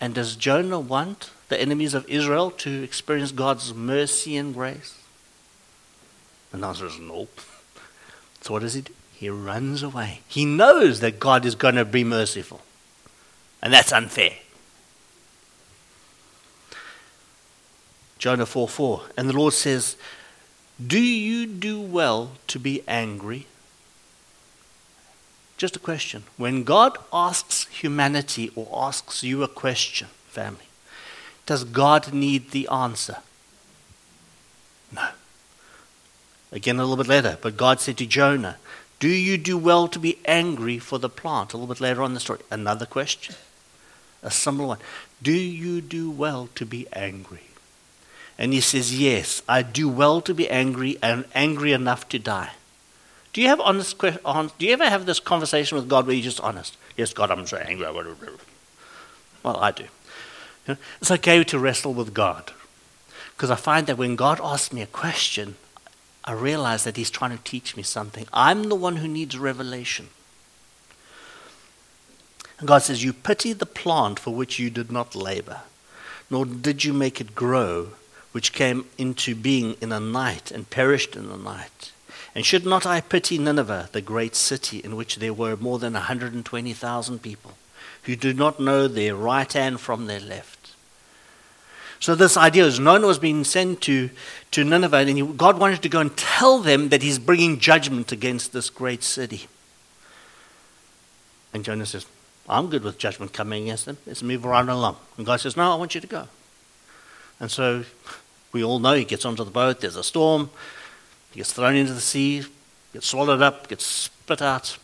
And 0.00 0.14
does 0.14 0.36
Jonah 0.36 0.80
want 0.80 1.30
the 1.48 1.60
enemies 1.60 1.94
of 1.94 2.08
Israel 2.08 2.50
to 2.50 2.82
experience 2.82 3.32
God's 3.32 3.72
mercy 3.72 4.36
and 4.36 4.52
grace? 4.52 4.98
And 6.54 6.62
the 6.62 6.68
answer 6.68 6.86
is 6.86 6.98
no. 7.00 7.26
So 8.40 8.52
what 8.52 8.60
does 8.60 8.74
he 8.74 8.82
do? 8.82 8.92
He 9.14 9.30
runs 9.30 9.82
away. 9.82 10.20
He 10.28 10.44
knows 10.44 11.00
that 11.00 11.18
God 11.18 11.46
is 11.46 11.54
going 11.54 11.76
to 11.76 11.84
be 11.86 12.04
merciful. 12.04 12.60
And 13.62 13.72
that's 13.72 13.90
unfair. 13.90 14.34
Jonah 18.18 18.44
4 18.44 18.68
4. 18.68 19.02
And 19.16 19.30
the 19.30 19.32
Lord 19.32 19.54
says, 19.54 19.96
do 20.86 21.00
you 21.00 21.46
do 21.46 21.80
well 21.80 22.32
to 22.48 22.58
be 22.58 22.82
angry? 22.86 23.46
Just 25.56 25.76
a 25.76 25.78
question. 25.80 26.24
When 26.36 26.64
God 26.64 26.98
asks 27.14 27.66
humanity 27.68 28.50
or 28.54 28.68
asks 28.74 29.22
you 29.22 29.42
a 29.42 29.48
question, 29.48 30.08
family, 30.28 30.66
does 31.46 31.64
God 31.64 32.12
need 32.12 32.50
the 32.50 32.68
answer? 32.68 33.18
No. 34.92 35.08
Again, 36.54 36.78
a 36.78 36.82
little 36.82 36.96
bit 36.96 37.08
later, 37.08 37.36
but 37.42 37.56
God 37.56 37.80
said 37.80 37.98
to 37.98 38.06
Jonah, 38.06 38.56
Do 39.00 39.08
you 39.08 39.36
do 39.36 39.58
well 39.58 39.88
to 39.88 39.98
be 39.98 40.18
angry 40.24 40.78
for 40.78 41.00
the 41.00 41.08
plant? 41.08 41.52
A 41.52 41.56
little 41.56 41.74
bit 41.74 41.80
later 41.80 42.02
on 42.02 42.10
in 42.10 42.14
the 42.14 42.20
story. 42.20 42.38
Another 42.48 42.86
question. 42.86 43.34
A 44.22 44.30
similar 44.30 44.68
one. 44.68 44.78
Do 45.20 45.32
you 45.32 45.80
do 45.80 46.10
well 46.10 46.48
to 46.54 46.64
be 46.64 46.86
angry? 46.92 47.42
And 48.38 48.52
he 48.52 48.60
says, 48.60 48.98
Yes, 48.98 49.42
I 49.48 49.62
do 49.62 49.88
well 49.88 50.20
to 50.20 50.32
be 50.32 50.48
angry 50.48 50.96
and 51.02 51.24
angry 51.34 51.72
enough 51.72 52.08
to 52.10 52.20
die. 52.20 52.52
Do 53.32 53.42
you 53.42 53.48
have 53.48 53.60
honest 53.60 53.98
do 53.98 54.16
you 54.60 54.72
ever 54.72 54.88
have 54.88 55.06
this 55.06 55.18
conversation 55.18 55.76
with 55.76 55.88
God 55.88 56.06
where 56.06 56.14
you're 56.14 56.22
just 56.22 56.40
honest? 56.40 56.76
Yes, 56.96 57.12
God, 57.12 57.32
I'm 57.32 57.46
so 57.48 57.56
angry. 57.56 57.84
Well, 59.42 59.56
I 59.56 59.72
do. 59.72 59.86
It's 61.00 61.10
okay 61.10 61.42
to 61.42 61.58
wrestle 61.58 61.94
with 61.94 62.14
God. 62.14 62.52
Because 63.36 63.50
I 63.50 63.56
find 63.56 63.88
that 63.88 63.98
when 63.98 64.14
God 64.14 64.40
asks 64.40 64.72
me 64.72 64.82
a 64.82 64.86
question, 64.86 65.56
I 66.24 66.32
realize 66.32 66.84
that 66.84 66.96
He's 66.96 67.10
trying 67.10 67.36
to 67.36 67.44
teach 67.44 67.76
me 67.76 67.82
something. 67.82 68.26
I'm 68.32 68.68
the 68.68 68.74
one 68.74 68.96
who 68.96 69.08
needs 69.08 69.38
revelation. 69.38 70.08
And 72.58 72.68
God 72.68 72.82
says, 72.82 73.04
You 73.04 73.12
pity 73.12 73.52
the 73.52 73.66
plant 73.66 74.18
for 74.18 74.34
which 74.34 74.58
you 74.58 74.70
did 74.70 74.90
not 74.90 75.14
labor, 75.14 75.60
nor 76.30 76.46
did 76.46 76.84
you 76.84 76.92
make 76.92 77.20
it 77.20 77.34
grow 77.34 77.90
which 78.34 78.52
came 78.52 78.84
into 78.98 79.32
being 79.32 79.76
in 79.80 79.92
a 79.92 80.00
night 80.00 80.50
and 80.50 80.68
perished 80.68 81.14
in 81.14 81.28
the 81.28 81.36
night. 81.36 81.92
And 82.34 82.44
should 82.44 82.66
not 82.66 82.84
I 82.84 83.00
pity 83.00 83.38
Nineveh, 83.38 83.90
the 83.92 84.00
great 84.00 84.34
city 84.34 84.78
in 84.78 84.96
which 84.96 85.16
there 85.16 85.32
were 85.32 85.56
more 85.56 85.78
than 85.78 85.92
120,000 85.92 87.22
people 87.22 87.52
who 88.02 88.16
do 88.16 88.34
not 88.34 88.58
know 88.58 88.88
their 88.88 89.14
right 89.14 89.52
hand 89.52 89.80
from 89.80 90.06
their 90.06 90.18
left? 90.18 90.63
So 92.00 92.14
this 92.14 92.36
idea 92.36 92.64
is 92.64 92.78
Jonah 92.78 93.06
was 93.06 93.18
being 93.18 93.44
sent 93.44 93.80
to, 93.82 94.10
to 94.50 94.64
Nineveh, 94.64 94.96
and 94.96 95.08
he, 95.10 95.22
God 95.22 95.58
wanted 95.58 95.82
to 95.82 95.88
go 95.88 96.00
and 96.00 96.14
tell 96.16 96.58
them 96.58 96.90
that 96.90 97.02
he's 97.02 97.18
bringing 97.18 97.58
judgment 97.58 98.12
against 98.12 98.52
this 98.52 98.70
great 98.70 99.02
city. 99.02 99.46
And 101.52 101.64
Jonah 101.64 101.86
says, 101.86 102.06
I'm 102.48 102.68
good 102.68 102.82
with 102.82 102.98
judgment 102.98 103.32
coming 103.32 103.64
against 103.64 103.86
them. 103.86 103.96
Let's 104.06 104.22
move 104.22 104.44
right 104.44 104.68
along. 104.68 104.96
And 105.16 105.24
God 105.24 105.40
says, 105.40 105.56
No, 105.56 105.72
I 105.72 105.76
want 105.76 105.94
you 105.94 106.00
to 106.00 106.06
go. 106.06 106.28
And 107.40 107.50
so 107.50 107.84
we 108.52 108.62
all 108.62 108.78
know 108.78 108.94
he 108.94 109.04
gets 109.04 109.24
onto 109.24 109.44
the 109.44 109.50
boat, 109.50 109.80
there's 109.80 109.96
a 109.96 110.04
storm, 110.04 110.50
he 111.32 111.38
gets 111.40 111.52
thrown 111.52 111.74
into 111.74 111.92
the 111.92 112.00
sea, 112.00 112.44
gets 112.92 113.06
swallowed 113.06 113.42
up, 113.42 113.68
gets 113.68 113.84
spit 113.84 114.42
out. 114.42 114.78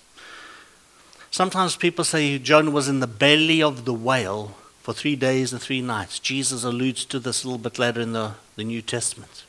Sometimes 1.31 1.77
people 1.77 2.05
say 2.05 2.39
Jonah 2.39 2.73
was 2.73 2.89
in 2.89 3.01
the 3.01 3.07
belly 3.07 3.63
of 3.63 3.85
the 3.85 3.95
whale 3.95 4.57
for 4.91 4.95
three 4.95 5.15
days 5.15 5.53
and 5.53 5.63
three 5.63 5.81
nights. 5.81 6.19
Jesus 6.19 6.65
alludes 6.65 7.05
to 7.05 7.21
this 7.21 7.45
a 7.45 7.47
little 7.47 7.63
bit 7.63 7.79
later 7.79 8.01
in 8.01 8.13
the, 8.13 8.33
the 8.57 8.65
New 8.65 8.83
Testament. 8.83 9.45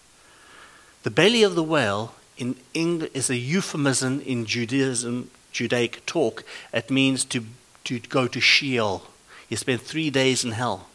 The 1.01 1.10
belly 1.10 1.41
of 1.41 1.56
the 1.56 1.63
whale 1.63 2.13
in 2.38 2.58
English 2.75 3.10
is 3.15 3.32
a 3.32 3.36
euphemism 3.36 4.21
in 4.21 4.45
Judaism, 4.45 5.32
Judaic 5.51 6.06
talk. 6.06 6.43
It 6.71 6.91
means 6.91 7.25
to, 7.25 7.43
to 7.86 7.99
go 8.01 8.27
to 8.27 8.39
Sheol. 8.39 9.08
You 9.49 9.58
spend 9.58 9.82
three 9.82 10.12
days 10.12 10.45
in 10.45 10.51
hell. 10.51 10.88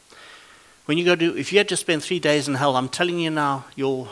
When 0.84 0.96
you 0.96 1.04
go 1.04 1.16
to, 1.16 1.36
if 1.36 1.52
you 1.52 1.58
had 1.58 1.68
to 1.70 1.76
spend 1.76 2.04
three 2.04 2.20
days 2.20 2.46
in 2.46 2.54
hell, 2.54 2.76
I'm 2.76 2.88
telling 2.88 3.18
you 3.18 3.30
now, 3.30 3.64
your, 3.74 4.08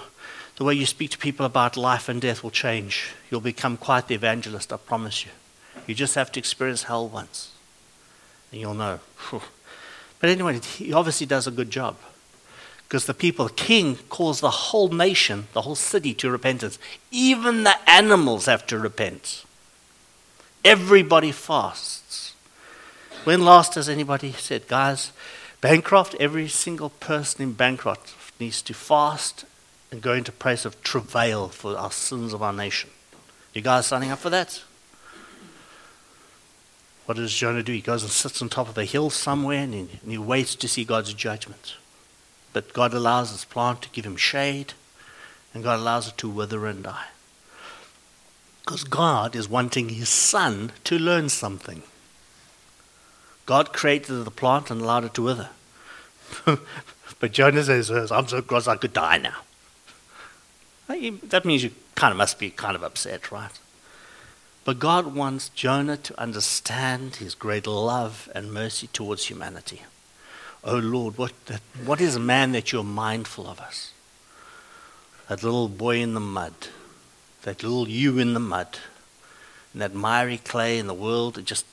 the 0.56 0.64
way 0.64 0.74
you 0.74 0.84
speak 0.84 1.12
to 1.12 1.18
people 1.18 1.46
about 1.46 1.76
life 1.76 2.08
and 2.08 2.20
death 2.20 2.42
will 2.42 2.50
change. 2.50 3.12
You'll 3.30 3.40
become 3.40 3.76
quite 3.76 4.08
the 4.08 4.16
evangelist, 4.16 4.72
I 4.72 4.78
promise 4.78 5.24
you. 5.24 5.30
You 5.86 5.94
just 5.94 6.16
have 6.16 6.32
to 6.32 6.40
experience 6.40 6.82
hell 6.82 7.06
once, 7.06 7.52
and 8.50 8.60
you'll 8.60 8.74
know. 8.74 8.98
But 10.20 10.30
anyway, 10.30 10.60
he 10.60 10.92
obviously 10.92 11.26
does 11.26 11.46
a 11.46 11.50
good 11.50 11.70
job. 11.70 11.96
Because 12.84 13.06
the 13.06 13.14
people, 13.14 13.48
king 13.48 13.96
calls 14.08 14.40
the 14.40 14.50
whole 14.50 14.88
nation, 14.88 15.48
the 15.52 15.62
whole 15.62 15.74
city 15.74 16.14
to 16.14 16.30
repentance. 16.30 16.78
Even 17.10 17.64
the 17.64 17.76
animals 17.90 18.46
have 18.46 18.66
to 18.68 18.78
repent. 18.78 19.44
Everybody 20.64 21.32
fasts. 21.32 22.34
When 23.24 23.44
last 23.44 23.74
has 23.74 23.88
anybody 23.88 24.32
said, 24.32 24.68
guys, 24.68 25.12
Bancroft, 25.60 26.14
every 26.20 26.48
single 26.48 26.90
person 26.90 27.42
in 27.42 27.52
Bancroft 27.52 28.14
needs 28.38 28.60
to 28.62 28.74
fast 28.74 29.44
and 29.90 30.02
go 30.02 30.12
into 30.12 30.30
place 30.30 30.64
of 30.64 30.82
travail 30.82 31.48
for 31.48 31.76
our 31.76 31.90
sins 31.90 32.32
of 32.32 32.42
our 32.42 32.52
nation. 32.52 32.90
You 33.54 33.62
guys 33.62 33.86
signing 33.86 34.10
up 34.10 34.18
for 34.18 34.30
that? 34.30 34.62
What 37.06 37.16
does 37.16 37.34
Jonah 37.34 37.62
do? 37.62 37.72
He 37.72 37.80
goes 37.80 38.02
and 38.02 38.10
sits 38.10 38.40
on 38.40 38.48
top 38.48 38.68
of 38.68 38.78
a 38.78 38.84
hill 38.84 39.10
somewhere 39.10 39.62
and 39.62 39.74
he, 39.74 39.80
and 39.80 40.10
he 40.10 40.18
waits 40.18 40.54
to 40.54 40.68
see 40.68 40.84
God's 40.84 41.12
judgment. 41.12 41.74
But 42.52 42.72
God 42.72 42.94
allows 42.94 43.32
this 43.32 43.44
plant 43.44 43.82
to 43.82 43.88
give 43.90 44.06
him 44.06 44.16
shade, 44.16 44.72
and 45.52 45.64
God 45.64 45.80
allows 45.80 46.08
it 46.08 46.16
to 46.18 46.28
wither 46.28 46.66
and 46.66 46.84
die. 46.84 47.08
Because 48.64 48.84
God 48.84 49.36
is 49.36 49.48
wanting 49.48 49.90
his 49.90 50.08
son 50.08 50.72
to 50.84 50.98
learn 50.98 51.28
something. 51.28 51.82
God 53.44 53.74
created 53.74 54.24
the 54.24 54.30
plant 54.30 54.70
and 54.70 54.80
allowed 54.80 55.04
it 55.04 55.14
to 55.14 55.22
wither. 55.22 55.50
but 57.20 57.32
Jonah 57.32 57.64
says, 57.64 57.90
I'm 57.90 58.26
so 58.26 58.40
cross 58.40 58.66
I 58.66 58.76
could 58.76 58.94
die 58.94 59.18
now. 59.18 59.36
That 60.88 61.44
means 61.44 61.64
you 61.64 61.72
kind 61.94 62.12
of 62.12 62.16
must 62.16 62.38
be 62.38 62.50
kind 62.50 62.76
of 62.76 62.82
upset, 62.82 63.30
right? 63.30 63.50
But 64.64 64.78
God 64.78 65.14
wants 65.14 65.50
Jonah 65.50 65.98
to 65.98 66.20
understand 66.20 67.16
his 67.16 67.34
great 67.34 67.66
love 67.66 68.30
and 68.34 68.52
mercy 68.52 68.86
towards 68.86 69.26
humanity. 69.26 69.82
Oh 70.62 70.78
Lord, 70.78 71.18
what, 71.18 71.32
that, 71.46 71.60
what 71.84 72.00
is 72.00 72.16
a 72.16 72.20
man 72.20 72.52
that 72.52 72.72
you're 72.72 72.82
mindful 72.82 73.46
of 73.46 73.60
us? 73.60 73.92
That 75.28 75.42
little 75.42 75.68
boy 75.68 76.00
in 76.00 76.14
the 76.14 76.20
mud, 76.20 76.54
that 77.42 77.62
little 77.62 77.88
you 77.88 78.18
in 78.18 78.32
the 78.32 78.40
mud, 78.40 78.78
and 79.72 79.82
that 79.82 79.94
miry 79.94 80.38
clay 80.38 80.78
in 80.78 80.86
the 80.86 80.94
world, 80.94 81.44
just 81.44 81.66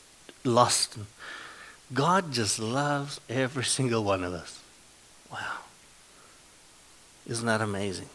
lost. 0.43 0.97
God 1.93 2.33
just 2.33 2.59
loves 2.59 3.21
every 3.29 3.63
single 3.63 4.03
one 4.03 4.23
of 4.23 4.33
us. 4.33 4.59
Wow. 5.31 5.59
Isn't 7.27 7.45
that 7.45 7.61
amazing? 7.61 8.09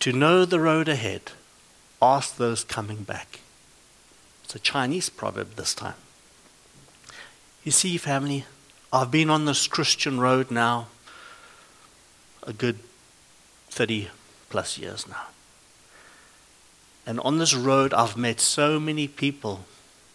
To 0.00 0.12
know 0.12 0.46
the 0.46 0.60
road 0.60 0.88
ahead, 0.88 1.32
ask 2.00 2.36
those 2.36 2.64
coming 2.64 3.02
back. 3.02 3.40
It's 4.44 4.54
a 4.54 4.58
Chinese 4.58 5.10
proverb 5.10 5.56
this 5.56 5.74
time. 5.74 5.94
You 7.64 7.70
see, 7.70 7.98
family, 7.98 8.46
I've 8.90 9.10
been 9.10 9.28
on 9.28 9.44
this 9.44 9.66
Christian 9.66 10.18
road 10.18 10.50
now 10.50 10.88
a 12.42 12.54
good 12.54 12.78
30 13.68 14.08
plus 14.48 14.78
years 14.78 15.06
now. 15.06 15.26
And 17.06 17.20
on 17.20 17.36
this 17.36 17.54
road, 17.54 17.92
I've 17.92 18.16
met 18.16 18.40
so 18.40 18.80
many 18.80 19.06
people 19.06 19.66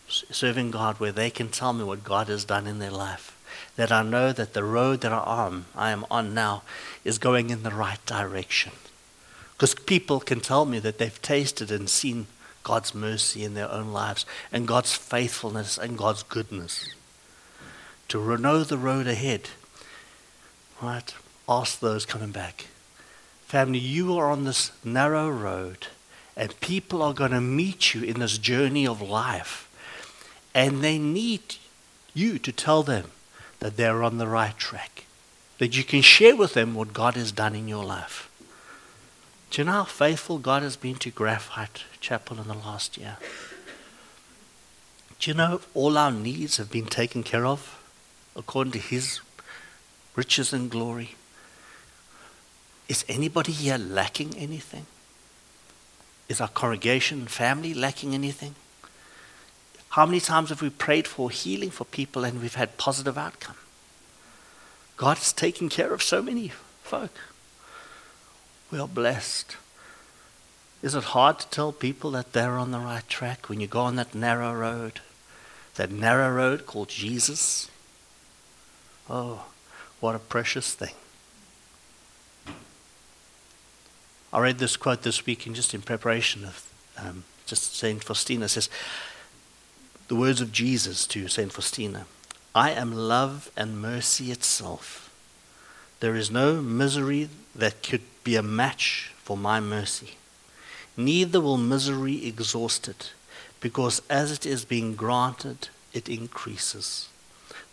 serving 0.08 0.72
God 0.72 1.00
where 1.00 1.12
they 1.12 1.30
can 1.30 1.50
tell 1.50 1.74
me 1.74 1.84
what 1.84 2.04
God 2.04 2.28
has 2.28 2.44
done 2.44 2.66
in 2.66 2.80
their 2.80 2.90
life. 2.90 3.38
That 3.76 3.92
I 3.92 4.02
know 4.02 4.32
that 4.32 4.54
the 4.54 4.64
road 4.64 5.02
that 5.02 5.14
I 5.14 5.46
am, 5.46 5.66
I 5.76 5.92
am 5.92 6.08
on 6.10 6.34
now 6.34 6.64
is 7.04 7.20
going 7.20 7.52
in 7.52 7.62
the 7.62 7.70
right 7.70 8.04
direction. 8.08 8.72
Because 9.56 9.76
people 9.76 10.20
can 10.20 10.42
tell 10.42 10.66
me 10.66 10.80
that 10.80 10.98
they've 10.98 11.22
tasted 11.22 11.72
and 11.72 11.90
seen 11.90 12.28
God's 12.64 12.94
mercy 12.94 13.44
in 13.44 13.54
their 13.54 13.72
own 13.72 13.94
lives 13.94 14.26
and 14.52 14.68
God's 14.68 14.94
faithfulness 14.94 15.78
and 15.78 15.98
God's 15.98 16.24
goodness. 16.24 16.90
To 18.10 18.38
know 18.38 18.64
the 18.64 18.78
road 18.78 19.08
ahead, 19.08 19.50
right? 20.82 21.14
Ask 21.48 21.80
those 21.80 22.06
coming 22.06 22.32
back. 22.32 22.66
Family, 23.46 23.80
you 23.80 24.18
are 24.18 24.30
on 24.30 24.44
this 24.44 24.72
narrow 24.84 25.30
road, 25.30 25.88
and 26.36 26.60
people 26.60 27.02
are 27.02 27.14
going 27.14 27.32
to 27.32 27.40
meet 27.40 27.94
you 27.94 28.04
in 28.04 28.20
this 28.20 28.38
journey 28.38 28.86
of 28.86 29.02
life. 29.02 29.70
And 30.54 30.84
they 30.84 30.98
need 30.98 31.56
you 32.14 32.40
to 32.40 32.52
tell 32.52 32.84
them 32.84 33.12
that 33.60 33.78
they're 33.78 34.04
on 34.04 34.18
the 34.18 34.28
right 34.28 34.58
track, 34.58 35.06
that 35.60 35.78
you 35.78 35.84
can 35.84 36.02
share 36.02 36.36
with 36.36 36.54
them 36.54 36.74
what 36.74 36.94
God 36.94 37.14
has 37.16 37.32
done 37.32 37.56
in 37.56 37.68
your 37.68 37.86
life. 37.86 38.30
Do 39.50 39.62
you 39.62 39.66
know 39.66 39.72
how 39.72 39.84
faithful 39.86 40.38
God 40.38 40.64
has 40.64 40.76
been 40.76 40.96
to 40.96 41.12
Graphite 41.12 41.84
Chapel 42.00 42.40
in 42.40 42.48
the 42.48 42.54
last 42.54 42.98
year? 42.98 43.18
Do 45.20 45.32
you 45.32 45.38
know 45.38 45.62
all 45.74 45.98
our 45.98 46.12
needs 46.12 46.58
have 46.58 46.72
been 46.72 46.86
taken 46.86 47.24
care 47.24 47.46
of 47.46 47.82
according 48.36 48.74
to 48.74 48.80
His 48.80 49.22
riches 50.16 50.52
and 50.52 50.70
glory? 50.70 51.16
Is 52.88 53.06
anybody 53.08 53.52
here 53.52 53.78
lacking 53.78 54.36
anything? 54.38 54.86
Is 56.28 56.42
our 56.42 56.48
congregation 56.48 57.20
and 57.20 57.30
family 57.30 57.74
lacking 57.74 58.14
anything? 58.14 58.56
How 59.90 60.06
many 60.06 60.20
times 60.20 60.50
have 60.50 60.62
we 60.62 60.70
prayed 60.70 61.08
for 61.08 61.30
healing 61.30 61.72
for 61.72 61.86
people 61.86 62.26
and 62.26 62.42
we've 62.42 62.56
had 62.56 62.78
positive 62.78 63.18
outcome? 63.18 63.56
God 64.98 65.18
is 65.18 65.32
taking 65.32 65.70
care 65.70 65.94
of 65.94 66.04
so 66.04 66.22
many 66.22 66.52
folk. 66.84 67.12
We 68.76 68.82
are 68.82 68.90
blessed. 68.90 69.56
Is 70.84 70.96
it 70.96 71.06
hard 71.06 71.40
to 71.40 71.48
tell 71.48 71.72
people 71.72 72.12
that 72.12 72.34
they're 72.34 72.58
on 72.58 72.72
the 72.72 72.80
right 72.80 73.08
track 73.08 73.48
when 73.48 73.62
you 73.62 73.68
go 73.68 73.80
on 73.80 73.96
that 73.96 74.14
narrow 74.14 74.54
road? 74.54 75.00
That 75.76 75.92
narrow 75.92 76.30
road 76.30 76.66
called 76.66 76.90
Jesus? 76.90 77.72
Oh, 79.10 79.46
what 80.02 80.14
a 80.14 80.20
precious 80.20 80.74
thing. 80.74 80.94
I 84.34 84.42
read 84.42 84.58
this 84.58 84.76
quote 84.76 85.04
this 85.04 85.26
week 85.26 85.46
and 85.46 85.56
just 85.56 85.74
in 85.74 85.82
preparation 85.82 86.44
of 86.44 86.70
um, 86.98 87.24
just 87.46 87.78
St. 87.78 88.04
Faustina 88.04 88.50
says, 88.50 88.70
the 90.10 90.18
words 90.18 90.42
of 90.42 90.52
Jesus 90.52 91.08
to 91.08 91.30
St. 91.30 91.54
Faustina 91.54 92.08
I 92.54 92.72
am 92.72 92.94
love 92.94 93.50
and 93.56 93.82
mercy 93.82 94.32
itself. 94.32 95.10
There 96.02 96.18
is 96.18 96.30
no 96.30 96.62
misery 96.62 97.30
that 97.56 97.82
could 97.82 98.02
be 98.26 98.36
a 98.36 98.44
match 98.44 99.14
for 99.24 99.38
my 99.38 99.62
mercy. 99.62 100.16
Neither 100.98 101.40
will 101.40 101.58
misery 101.58 102.26
exhaust 102.26 102.90
it, 102.90 103.14
because 103.62 104.02
as 104.10 104.34
it 104.34 104.46
is 104.46 104.66
being 104.66 104.96
granted, 104.96 105.70
it 105.94 106.10
increases. 106.10 107.08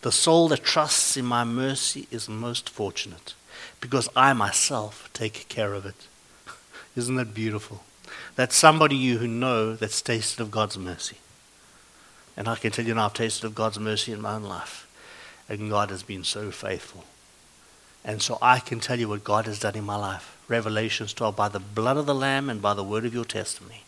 The 0.01 0.11
soul 0.11 0.47
that 0.49 0.63
trusts 0.63 1.17
in 1.17 1.25
my 1.25 1.43
mercy 1.43 2.07
is 2.11 2.29
most 2.29 2.69
fortunate, 2.69 3.33
because 3.81 4.07
I 4.15 4.31
myself 4.33 5.09
take 5.11 5.49
care 5.49 5.73
of 5.73 5.85
it. 5.85 6.07
Isn't 6.95 7.15
that 7.15 7.33
beautiful? 7.33 7.83
That's 8.35 8.55
somebody 8.55 8.95
you 8.95 9.17
who 9.17 9.27
know 9.27 9.73
that's 9.75 10.01
tasted 10.01 10.41
of 10.41 10.51
God's 10.51 10.77
mercy. 10.77 11.17
And 12.35 12.47
I 12.47 12.55
can 12.55 12.71
tell 12.71 12.85
you 12.85 12.95
now, 12.95 13.05
I've 13.05 13.13
tasted 13.13 13.45
of 13.45 13.55
God's 13.55 13.79
mercy 13.79 14.11
in 14.11 14.21
my 14.21 14.35
own 14.35 14.43
life. 14.43 14.87
And 15.47 15.69
God 15.69 15.89
has 15.89 16.03
been 16.03 16.23
so 16.23 16.51
faithful. 16.51 17.03
And 18.03 18.21
so 18.21 18.37
I 18.41 18.59
can 18.59 18.79
tell 18.79 18.99
you 18.99 19.07
what 19.07 19.23
God 19.23 19.45
has 19.45 19.59
done 19.59 19.75
in 19.75 19.83
my 19.83 19.95
life. 19.95 20.37
Revelations 20.47 21.13
12, 21.13 21.35
by 21.35 21.49
the 21.49 21.59
blood 21.59 21.97
of 21.97 22.05
the 22.05 22.15
Lamb 22.15 22.49
and 22.49 22.61
by 22.61 22.73
the 22.73 22.83
word 22.83 23.05
of 23.05 23.13
your 23.13 23.25
testimony, 23.25 23.83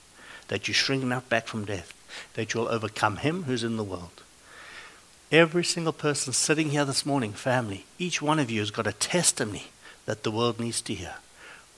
that 0.48 0.68
you 0.68 0.74
shrink 0.74 1.04
not 1.04 1.30
back 1.30 1.48
from 1.48 1.66
death, 1.66 1.94
that 2.34 2.54
you'll 2.54 2.68
overcome 2.68 3.18
him 3.18 3.44
who's 3.44 3.64
in 3.64 3.78
the 3.78 3.84
world. 3.84 4.24
Every 5.32 5.64
single 5.64 5.94
person 5.94 6.34
sitting 6.34 6.70
here 6.70 6.86
this 6.86 7.06
morning, 7.06 7.34
family, 7.34 7.86
each 7.98 8.22
one 8.22 8.40
of 8.40 8.50
you 8.50 8.60
has 8.62 8.72
got 8.72 8.88
a 8.88 8.94
testimony 8.94 9.66
that 10.06 10.24
the 10.24 10.32
world 10.32 10.60
needs 10.60 10.82
to 10.84 10.94
hear. 10.94 11.16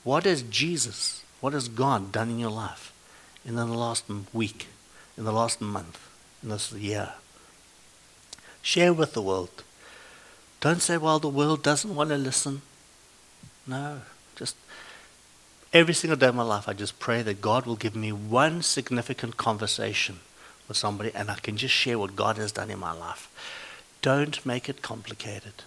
What 0.04 0.26
has 0.26 0.44
Jesus, 0.44 1.24
what 1.42 1.54
has 1.54 1.70
God 1.70 2.12
done 2.12 2.30
in 2.30 2.40
your 2.40 2.52
life 2.52 2.94
in 3.46 3.56
the 3.56 3.66
last 3.66 4.04
week, 4.34 4.68
in 5.18 5.24
the 5.24 5.32
last 5.32 5.60
month, 5.62 6.10
in 6.44 6.50
this 6.50 6.72
year? 6.74 7.14
Share 8.62 8.94
with 8.94 9.14
the 9.14 9.22
world. 9.22 9.64
Don't 10.60 10.82
say, 10.82 10.98
well, 10.98 11.20
the 11.20 11.30
world 11.30 11.64
doesn't 11.64 11.96
want 11.96 12.10
to 12.10 12.18
listen. 12.18 12.62
No, 13.66 14.02
just 14.38 14.56
every 15.74 15.94
single 15.94 16.18
day 16.18 16.28
of 16.28 16.36
my 16.36 16.44
life, 16.44 16.70
I 16.70 16.74
just 16.74 17.00
pray 17.00 17.22
that 17.24 17.42
God 17.42 17.66
will 17.66 17.76
give 17.76 17.96
me 17.96 18.12
one 18.12 18.62
significant 18.62 19.36
conversation 19.38 20.20
with 20.68 20.78
somebody 20.78 21.12
and 21.14 21.30
I 21.30 21.36
can 21.36 21.58
just 21.58 21.74
share 21.74 22.00
what 22.00 22.16
God 22.16 22.38
has 22.38 22.52
done 22.52 22.70
in 22.72 22.80
my 22.80 22.94
life. 22.94 23.30
Don't 24.02 24.46
make 24.46 24.70
it 24.70 24.82
complicated, 24.82 25.64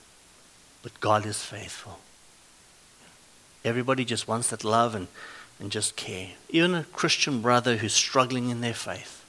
but 0.82 1.00
God 1.00 1.26
is 1.26 1.42
faithful. 1.42 1.98
Everybody 3.64 4.04
just 4.04 4.28
wants 4.28 4.48
that 4.50 4.64
love 4.64 4.94
and, 4.94 5.08
and 5.58 5.70
just 5.70 5.96
care. 5.96 6.28
Even 6.48 6.74
a 6.74 6.84
Christian 6.84 7.42
brother 7.42 7.76
who's 7.76 7.92
struggling 7.92 8.48
in 8.48 8.60
their 8.60 8.74
faith 8.74 9.20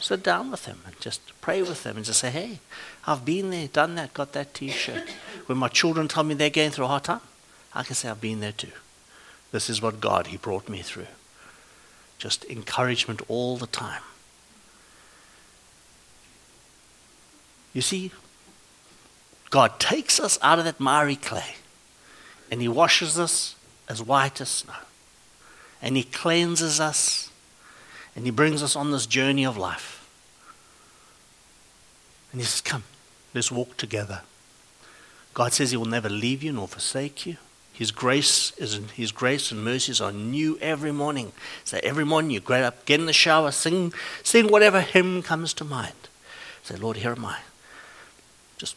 sit 0.00 0.22
down 0.22 0.50
with 0.50 0.64
them 0.64 0.80
and 0.86 0.98
just 1.00 1.20
pray 1.40 1.62
with 1.62 1.82
them 1.82 1.96
and 1.96 2.04
just 2.04 2.20
say, 2.20 2.30
hey, 2.30 2.58
I've 3.06 3.24
been 3.24 3.50
there, 3.50 3.68
done 3.68 3.94
that, 3.94 4.12
got 4.12 4.32
that 4.32 4.54
t 4.54 4.68
shirt. 4.68 5.08
When 5.46 5.58
my 5.58 5.68
children 5.68 6.08
tell 6.08 6.24
me 6.24 6.34
they're 6.34 6.50
going 6.50 6.70
through 6.70 6.86
a 6.86 6.88
hard 6.88 7.04
time, 7.04 7.20
I 7.74 7.82
can 7.82 7.94
say, 7.94 8.08
I've 8.08 8.20
been 8.20 8.40
there 8.40 8.52
too. 8.52 8.72
This 9.50 9.68
is 9.68 9.82
what 9.82 10.00
God, 10.00 10.28
He 10.28 10.36
brought 10.36 10.68
me 10.68 10.82
through. 10.82 11.06
Just 12.18 12.44
encouragement 12.44 13.22
all 13.28 13.56
the 13.56 13.66
time. 13.66 14.02
You 17.72 17.82
see, 17.82 18.12
God 19.50 19.78
takes 19.78 20.18
us 20.20 20.38
out 20.42 20.58
of 20.58 20.64
that 20.64 20.80
miry 20.80 21.16
clay 21.16 21.56
and 22.50 22.60
He 22.60 22.68
washes 22.68 23.18
us 23.18 23.56
as 23.88 24.02
white 24.02 24.40
as 24.40 24.48
snow. 24.48 24.74
And 25.82 25.96
He 25.96 26.04
cleanses 26.04 26.80
us 26.80 27.30
and 28.16 28.24
He 28.24 28.30
brings 28.30 28.62
us 28.62 28.76
on 28.76 28.92
this 28.92 29.06
journey 29.06 29.44
of 29.44 29.56
life. 29.56 30.08
And 32.32 32.40
He 32.40 32.46
says, 32.46 32.60
Come, 32.60 32.84
let's 33.34 33.50
walk 33.50 33.76
together. 33.76 34.22
God 35.34 35.52
says 35.52 35.72
He 35.72 35.76
will 35.76 35.84
never 35.84 36.08
leave 36.08 36.42
you 36.42 36.52
nor 36.52 36.68
forsake 36.68 37.26
you. 37.26 37.36
His 37.74 37.90
grace 37.90 38.52
is 38.56 38.80
His 38.94 39.10
grace 39.10 39.50
and 39.50 39.64
mercies 39.64 40.00
are 40.00 40.12
new 40.12 40.56
every 40.60 40.92
morning. 40.92 41.32
So 41.64 41.80
every 41.82 42.04
morning 42.04 42.30
you 42.30 42.38
get 42.38 42.62
up, 42.62 42.86
get 42.86 43.00
in 43.00 43.06
the 43.06 43.12
shower, 43.12 43.50
sing, 43.50 43.92
sing 44.22 44.46
whatever 44.46 44.80
hymn 44.80 45.22
comes 45.22 45.52
to 45.54 45.64
mind. 45.64 45.92
Say, 46.62 46.76
Lord, 46.76 46.98
here 46.98 47.10
am 47.10 47.24
I. 47.24 47.40
Just 48.58 48.76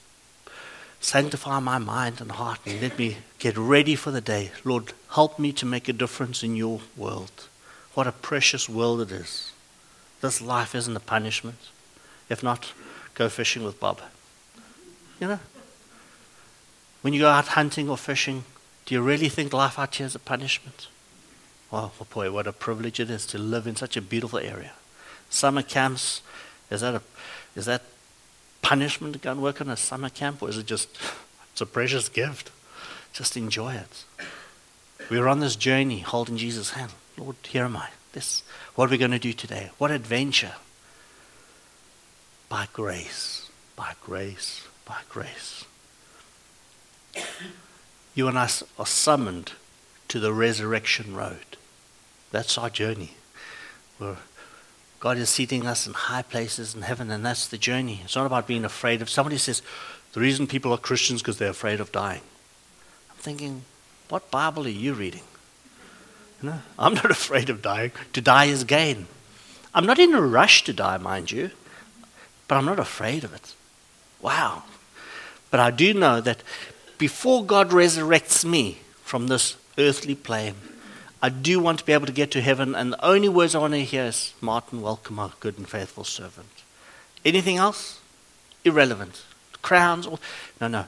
sanctify 0.99 1.59
my 1.59 1.77
mind 1.77 2.19
and 2.19 2.31
heart 2.31 2.59
and 2.65 2.81
let 2.81 2.97
me 2.97 3.17
get 3.37 3.55
ready 3.55 3.93
for 3.93 4.09
the 4.09 4.19
day. 4.19 4.51
Lord, 4.63 4.93
help 5.11 5.37
me 5.37 5.51
to 5.53 5.65
make 5.65 5.87
a 5.87 5.93
difference 5.93 6.41
in 6.41 6.55
your 6.55 6.81
world. 6.97 7.47
What 7.93 8.07
a 8.07 8.11
precious 8.11 8.67
world 8.67 8.99
it 9.01 9.11
is. 9.11 9.51
This 10.21 10.41
life 10.41 10.73
isn't 10.73 10.97
a 10.97 10.99
punishment. 10.99 11.69
If 12.29 12.41
not, 12.41 12.73
go 13.13 13.29
fishing 13.29 13.63
with 13.63 13.79
Bob. 13.79 14.01
You 15.19 15.27
know? 15.27 15.39
When 17.01 17.13
you 17.13 17.21
go 17.21 17.29
out 17.29 17.49
hunting 17.49 17.89
or 17.89 17.97
fishing, 17.97 18.43
do 18.87 18.95
you 18.95 19.01
really 19.01 19.27
think 19.27 19.51
life 19.51 19.77
out 19.77 19.95
here 19.95 20.07
is 20.07 20.15
a 20.15 20.19
punishment? 20.19 20.87
Oh, 21.73 21.91
boy, 22.13 22.31
what 22.31 22.47
a 22.47 22.53
privilege 22.53 23.01
it 23.01 23.09
is 23.09 23.25
to 23.27 23.37
live 23.37 23.67
in 23.67 23.75
such 23.75 23.97
a 23.97 24.01
beautiful 24.01 24.39
area. 24.39 24.71
Summer 25.29 25.61
camps, 25.61 26.21
is 26.71 26.79
that 26.79 26.95
a, 26.95 27.01
is 27.53 27.65
that 27.65 27.83
punishment 28.61 29.11
to 29.13 29.19
go 29.19 29.31
and 29.33 29.41
work 29.43 29.59
on 29.59 29.69
a 29.69 29.75
summer 29.75 30.09
camp, 30.09 30.41
or 30.41 30.47
is 30.47 30.57
it 30.57 30.65
just, 30.65 30.87
it's 31.51 31.59
a 31.59 31.65
precious 31.65 32.07
gift? 32.07 32.49
Just 33.11 33.35
enjoy 33.35 33.73
it. 33.73 34.05
We're 35.09 35.27
on 35.27 35.41
this 35.41 35.57
journey 35.57 35.99
holding 35.99 36.37
Jesus' 36.37 36.69
hand. 36.71 36.93
Lord, 37.17 37.35
here 37.43 37.65
am 37.65 37.75
I. 37.75 37.89
This, 38.13 38.43
what 38.75 38.87
are 38.87 38.91
we 38.91 38.97
going 38.97 39.11
to 39.11 39.19
do 39.19 39.33
today? 39.33 39.71
What 39.77 39.91
adventure? 39.91 40.53
By 42.47 42.69
grace, 42.71 43.49
by 43.75 43.95
grace, 44.01 44.65
by 44.85 45.01
grace 45.09 45.65
you 48.17 48.27
and 48.27 48.37
us 48.37 48.63
are 48.79 48.85
summoned 48.85 49.51
to 50.07 50.19
the 50.19 50.33
resurrection 50.33 51.15
road. 51.15 51.57
That's 52.31 52.57
our 52.57 52.69
journey. 52.69 53.11
Where 53.99 54.17
God 54.99 55.17
is 55.17 55.29
seating 55.29 55.67
us 55.67 55.85
in 55.85 55.93
high 55.93 56.23
places 56.23 56.73
in 56.73 56.81
heaven, 56.81 57.11
and 57.11 57.23
that's 57.23 57.47
the 57.47 57.59
journey. 57.59 58.01
It's 58.03 58.15
not 58.15 58.25
about 58.25 58.47
being 58.47 58.65
afraid 58.65 59.03
of. 59.03 59.09
Somebody 59.09 59.37
says 59.37 59.61
the 60.13 60.19
reason 60.19 60.47
people 60.47 60.73
are 60.73 60.77
Christians 60.79 61.21
because 61.21 61.37
they're 61.37 61.51
afraid 61.51 61.79
of 61.79 61.91
dying. 61.91 62.21
I'm 63.11 63.17
thinking, 63.17 63.61
what 64.09 64.31
Bible 64.31 64.65
are 64.65 64.69
you 64.69 64.93
reading? 64.93 65.23
You 66.41 66.49
know, 66.49 66.59
I'm 66.79 66.95
not 66.95 67.11
afraid 67.11 67.51
of 67.51 67.61
dying. 67.61 67.91
To 68.13 68.21
die 68.21 68.45
is 68.45 68.63
gain. 68.63 69.05
I'm 69.75 69.85
not 69.85 69.99
in 69.99 70.15
a 70.15 70.21
rush 70.21 70.63
to 70.63 70.73
die, 70.73 70.97
mind 70.97 71.31
you, 71.31 71.51
but 72.47 72.55
I'm 72.55 72.65
not 72.65 72.79
afraid 72.79 73.23
of 73.23 73.33
it. 73.33 73.53
Wow. 74.21 74.63
But 75.51 75.59
I 75.59 75.69
do 75.69 75.93
know 75.93 76.19
that 76.21 76.41
before 76.97 77.43
God 77.43 77.69
resurrects 77.69 78.43
me 78.43 78.79
from 79.03 79.27
this 79.27 79.55
earthly 79.77 80.15
plane, 80.15 80.55
I 81.21 81.29
do 81.29 81.59
want 81.59 81.79
to 81.79 81.85
be 81.85 81.93
able 81.93 82.05
to 82.05 82.11
get 82.11 82.31
to 82.31 82.41
heaven, 82.41 82.75
and 82.75 82.93
the 82.93 83.05
only 83.05 83.29
words 83.29 83.55
I 83.55 83.59
want 83.59 83.73
to 83.73 83.83
hear 83.83 84.05
is, 84.05 84.33
Martin, 84.39 84.81
welcome, 84.81 85.17
our 85.17 85.33
good 85.39 85.57
and 85.57 85.67
faithful 85.67 86.03
servant. 86.03 86.49
Anything 87.25 87.57
else? 87.57 87.99
Irrelevant. 88.63 89.23
Crowns? 89.61 90.07
No, 90.61 90.67
no. 90.67 90.85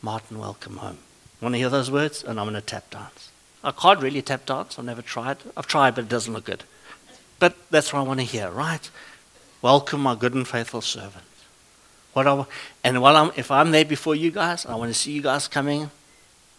Martin, 0.00 0.38
welcome 0.38 0.78
home. 0.78 0.98
Want 1.40 1.54
to 1.54 1.58
hear 1.58 1.68
those 1.68 1.90
words? 1.90 2.24
And 2.24 2.40
I'm 2.40 2.46
going 2.46 2.54
to 2.54 2.60
tap 2.60 2.90
dance. 2.90 3.30
I 3.62 3.70
can't 3.72 4.00
really 4.00 4.22
tap 4.22 4.46
dance. 4.46 4.78
I've 4.78 4.84
never 4.84 5.02
tried. 5.02 5.38
I've 5.56 5.66
tried, 5.66 5.94
but 5.94 6.04
it 6.04 6.08
doesn't 6.08 6.32
look 6.32 6.44
good. 6.44 6.64
But 7.38 7.56
that's 7.70 7.92
what 7.92 8.00
I 8.00 8.02
want 8.02 8.20
to 8.20 8.26
hear, 8.26 8.50
right? 8.50 8.90
Welcome, 9.60 10.00
my 10.00 10.14
good 10.14 10.34
and 10.34 10.48
faithful 10.48 10.80
servant. 10.80 11.24
What 12.12 12.26
I, 12.26 12.44
and 12.82 13.00
while 13.00 13.16
I'm, 13.16 13.32
if 13.36 13.50
I'm 13.50 13.70
there 13.70 13.84
before 13.84 14.14
you 14.14 14.30
guys, 14.30 14.66
I 14.66 14.74
want 14.74 14.92
to 14.92 14.98
see 14.98 15.12
you 15.12 15.22
guys 15.22 15.48
coming. 15.48 15.90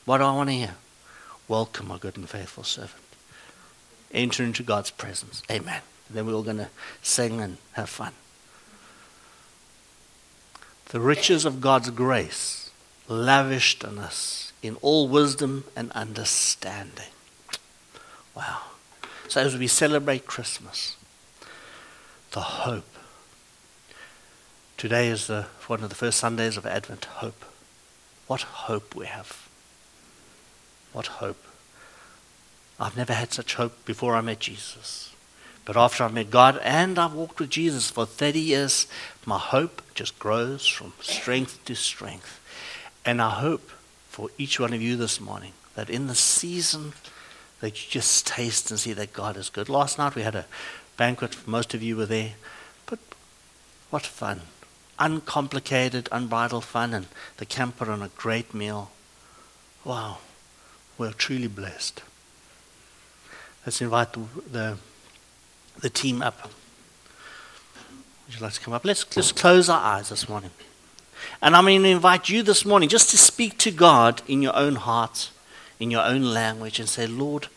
What 0.06 0.20
do 0.20 0.24
I 0.24 0.32
want 0.32 0.50
to 0.50 0.56
hear? 0.56 0.76
Welcome, 1.48 1.88
my 1.88 1.98
good 1.98 2.18
and 2.18 2.30
faithful 2.30 2.64
servant. 2.64 3.04
Enter 4.12 4.44
into 4.44 4.64
God's 4.64 4.92
presence. 4.92 5.44
Amen. 5.52 5.82
And 6.08 6.18
then 6.18 6.26
we're 6.26 6.34
all 6.34 6.44
going 6.44 6.58
to 6.58 6.70
sing 7.02 7.42
and 7.42 7.58
have 7.74 7.90
fun. 7.90 8.14
The 10.90 11.00
riches 11.00 11.46
of 11.46 11.62
God's 11.62 11.92
grace 11.92 12.72
lavished 13.08 13.84
on 13.86 14.00
us 14.00 14.54
in 14.62 14.76
all 14.82 15.08
wisdom 15.08 15.66
and 15.76 15.92
understanding. 15.92 17.12
Wow. 18.36 18.62
So 19.28 19.42
as 19.42 19.58
we 19.58 19.68
celebrate 19.68 20.26
Christmas, 20.26 20.96
the 22.32 22.42
hope 22.42 22.86
Today 24.80 25.10
is 25.10 25.28
the, 25.28 25.46
one 25.68 25.84
of 25.84 25.90
the 25.90 25.96
first 25.96 26.20
Sundays 26.20 26.56
of 26.56 26.66
Advent. 26.66 27.04
Hope. 27.04 27.44
What 28.28 28.44
hope 28.44 28.96
we 28.96 29.08
have. 29.08 29.50
What 30.94 31.08
hope. 31.08 31.44
I've 32.80 32.96
never 32.96 33.12
had 33.12 33.34
such 33.34 33.56
hope 33.56 33.84
before 33.84 34.16
I 34.16 34.22
met 34.22 34.40
Jesus. 34.40 35.14
But 35.66 35.76
after 35.76 36.06
I've 36.06 36.14
met 36.14 36.32
God 36.32 36.62
and 36.64 36.98
I've 36.98 37.12
walked 37.12 37.42
with 37.42 37.50
Jesus 37.50 37.92
for 37.92 38.06
30 38.06 38.40
years, 38.40 38.88
my 39.26 39.38
hope 39.38 39.82
just 39.96 40.18
grows 40.18 40.66
from 40.66 40.94
strength 41.02 41.60
to 41.66 41.76
strength. 41.76 42.40
And 43.04 43.22
I 43.22 43.32
hope 43.32 43.72
for 44.08 44.30
each 44.38 44.62
one 44.62 44.72
of 44.72 44.82
you 44.82 44.96
this 44.96 45.20
morning 45.20 45.52
that 45.76 45.90
in 45.90 46.08
the 46.08 46.16
season 46.16 46.94
that 47.60 47.84
you 47.84 47.92
just 47.92 48.26
taste 48.26 48.72
and 48.72 48.80
see 48.80 48.94
that 48.94 49.12
God 49.12 49.36
is 49.36 49.50
good. 49.50 49.68
Last 49.68 49.98
night 49.98 50.16
we 50.16 50.22
had 50.22 50.36
a 50.36 50.46
banquet, 50.96 51.46
most 51.46 51.74
of 51.74 51.84
you 51.84 51.98
were 51.98 52.06
there. 52.06 52.36
But 52.86 53.00
what 53.90 54.06
fun 54.06 54.40
uncomplicated, 55.00 56.10
unbridled 56.12 56.66
fun, 56.66 56.94
and 56.94 57.08
the 57.38 57.46
camper 57.46 57.90
on 57.90 58.02
a 58.02 58.10
great 58.10 58.54
meal. 58.54 58.92
Wow, 59.86 60.18
we're 60.98 61.14
truly 61.14 61.48
blessed. 61.48 62.04
Let's 63.66 63.82
invite 63.82 64.14
the, 64.14 64.22
the, 64.52 64.78
the 65.80 65.90
team 65.90 66.22
up. 66.22 66.52
Would 68.26 68.36
you 68.36 68.42
like 68.42 68.54
to 68.54 68.62
come 68.62 68.74
up? 68.74 68.86
Let's 68.86 69.04
just 69.06 69.36
close 69.36 69.70
our 69.70 69.82
eyes 69.82 70.10
this 70.10 70.30
morning. 70.30 70.52
And 71.42 71.56
I'm 71.56 71.64
going 71.64 71.82
to 71.84 71.90
invite 71.90 72.30
you 72.30 72.44
this 72.44 72.66
morning 72.66 72.90
just 72.90 73.10
to 73.12 73.18
speak 73.18 73.58
to 73.60 73.72
God 73.72 74.22
in 74.28 74.42
your 74.42 74.56
own 74.56 74.76
heart, 74.76 75.32
in 75.80 75.92
your 75.92 76.04
own 76.04 76.22
language, 76.22 76.80
and 76.80 76.88
say, 76.88 77.08
Lord, 77.08 77.48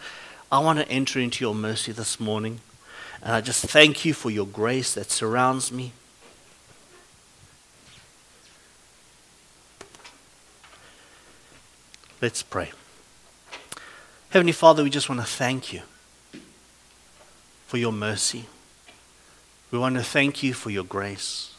I 0.51 0.59
want 0.61 0.79
to 0.79 0.89
enter 0.89 1.19
into 1.19 1.45
your 1.45 1.55
mercy 1.55 1.93
this 1.93 2.21
morning. 2.21 2.61
And 3.23 3.33
I 3.33 3.41
just 3.41 3.65
thank 3.67 4.05
you 4.05 4.15
for 4.15 4.31
your 4.31 4.47
grace 4.47 4.95
that 4.95 5.11
surrounds 5.11 5.71
me. 5.71 5.93
Let's 12.23 12.45
pray. 12.45 12.71
Heavenly 14.31 14.53
Father, 14.53 14.85
we 14.85 14.91
just 14.91 15.09
want 15.09 15.21
to 15.21 15.27
thank 15.27 15.73
you 15.73 15.83
for 17.67 17.79
your 17.79 17.91
mercy. 17.91 18.45
We 19.73 19.81
want 19.81 19.97
to 19.97 20.05
thank 20.05 20.41
you 20.41 20.55
for 20.55 20.71
your 20.71 20.85
grace. 20.85 21.53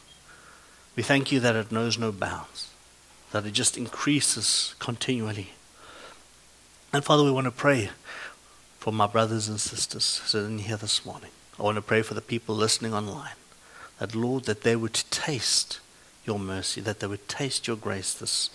We 0.96 1.02
thank 1.02 1.30
you 1.30 1.38
that 1.40 1.54
it 1.54 1.70
knows 1.70 1.98
no 1.98 2.12
bounds, 2.12 2.70
that 3.32 3.44
it 3.44 3.50
just 3.50 3.76
increases 3.76 4.74
continually. 4.78 5.50
And 6.94 7.04
Father, 7.04 7.24
we 7.24 7.30
want 7.30 7.44
to 7.44 7.50
pray 7.50 7.90
for 8.78 8.90
my 8.90 9.06
brothers 9.06 9.48
and 9.48 9.60
sisters 9.60 10.22
sitting 10.24 10.60
here 10.60 10.78
this 10.78 11.04
morning. 11.04 11.30
I 11.60 11.62
want 11.62 11.76
to 11.76 11.82
pray 11.82 12.00
for 12.00 12.14
the 12.14 12.22
people 12.22 12.54
listening 12.54 12.94
online. 12.94 13.36
That, 13.98 14.14
Lord, 14.14 14.44
that 14.44 14.62
they 14.62 14.76
would 14.76 14.94
taste 15.10 15.80
your 16.24 16.38
mercy, 16.38 16.80
that 16.80 17.00
they 17.00 17.06
would 17.06 17.28
taste 17.28 17.66
your 17.66 17.76
grace 17.76 18.14
this, 18.14 18.48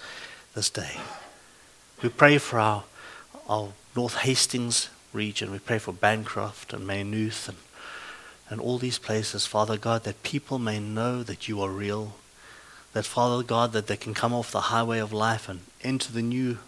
this 0.56 0.72
day. 0.72 0.98
We 2.02 2.08
pray 2.08 2.38
for 2.38 2.60
our, 2.60 2.86
our 3.50 3.74
North 3.94 4.20
Hastings 4.20 4.90
region. 5.12 5.52
We 5.52 5.60
pray 5.60 5.80
for 5.80 5.92
Bancroft 5.92 6.72
and 6.72 6.88
Maynooth 6.88 7.50
and, 7.50 7.58
and 8.50 8.62
all 8.62 8.78
these 8.78 8.98
places, 8.98 9.46
Father 9.46 9.78
God, 9.78 10.06
that 10.06 10.24
people 10.24 10.60
may 10.60 10.80
know 10.80 11.24
that 11.24 11.50
you 11.50 11.62
are 11.62 11.70
real. 11.70 12.16
That, 12.94 13.06
Father 13.06 13.44
God, 13.44 13.74
that 13.74 13.88
they 13.88 13.98
can 13.98 14.14
come 14.14 14.34
off 14.34 14.50
the 14.50 14.62
highway 14.62 15.00
of 15.00 15.12
life 15.12 15.50
and 15.50 15.60
enter 15.84 16.14
the 16.14 16.22
new, 16.22 16.60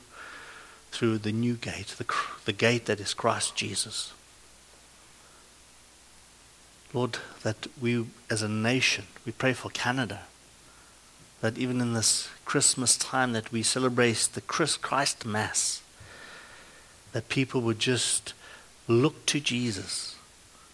through 0.91 1.19
the 1.19 1.31
new 1.31 1.53
gate, 1.53 1.95
the, 1.97 2.05
the 2.43 2.53
gate 2.53 2.85
that 2.87 2.99
is 2.99 3.13
Christ 3.13 3.55
Jesus. 3.55 4.11
Lord, 6.93 7.19
that 7.43 7.67
we 7.79 8.05
as 8.29 8.41
a 8.41 8.49
nation, 8.49 9.05
we 9.25 9.31
pray 9.31 9.53
for 9.53 9.69
Canada 9.69 10.23
that 11.41 11.57
even 11.57 11.81
in 11.81 11.93
this 11.93 12.29
Christmas 12.45 12.95
time 12.95 13.33
that 13.33 13.51
we 13.51 13.63
celebrate 13.63 14.29
the 14.33 14.41
Christ 14.41 15.25
Mass, 15.25 15.81
that 17.11 17.29
people 17.29 17.61
would 17.61 17.79
just 17.79 18.33
look 18.87 19.25
to 19.25 19.39
Jesus, 19.39 20.15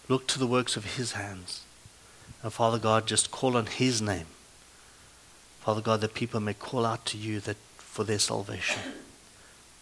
look 0.07 0.28
to 0.28 0.39
the 0.39 0.47
works 0.47 0.76
of 0.76 0.97
his 0.97 1.13
hands, 1.13 1.63
and 2.43 2.53
Father 2.53 2.78
God, 2.78 3.07
just 3.07 3.32
call 3.32 3.57
on 3.57 3.65
his 3.65 4.01
name. 4.01 4.28
Father 5.61 5.82
God, 5.82 6.01
that 6.01 6.13
people 6.13 6.39
may 6.39 6.53
call 6.53 6.86
out 6.86 7.05
to 7.07 7.18
you 7.18 7.39
that 7.41 7.57
for 7.78 8.03
their 8.03 8.20
salvation. 8.20 8.82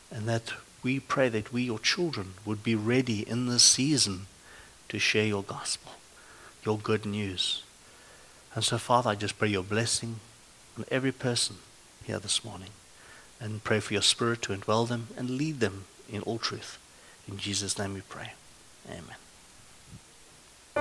And 0.10 0.28
that 0.28 0.54
we 0.82 1.00
pray 1.00 1.30
that 1.30 1.52
we, 1.52 1.64
your 1.64 1.80
children, 1.80 2.36
would 2.46 2.64
be 2.64 2.76
ready 2.76 3.28
in 3.28 3.48
this 3.48 3.64
season 3.64 4.28
to 4.90 5.00
share 5.00 5.26
your 5.26 5.44
gospel, 5.44 5.92
your 6.64 6.78
good 6.78 7.06
news. 7.06 7.64
And 8.54 8.64
so, 8.64 8.78
Father, 8.78 9.10
I 9.10 9.16
just 9.16 9.38
pray 9.38 9.50
your 9.50 9.64
blessing 9.64 10.22
on 10.78 10.86
every 10.92 11.12
person 11.12 11.58
here 12.06 12.20
this 12.20 12.44
morning. 12.44 12.70
and 13.38 13.64
pray 13.66 13.82
for 13.82 13.92
your 13.92 14.02
Spirit 14.02 14.42
to 14.42 14.54
indwell 14.54 14.88
them 14.88 15.08
and 15.18 15.30
lead 15.32 15.60
them 15.60 15.84
in 16.10 16.22
all 16.22 16.40
truth. 16.40 16.80
In 17.28 17.38
Jesus' 17.38 17.78
name 17.78 17.94
we 17.94 18.02
pray. 18.02 18.32
Amen. 18.90 19.25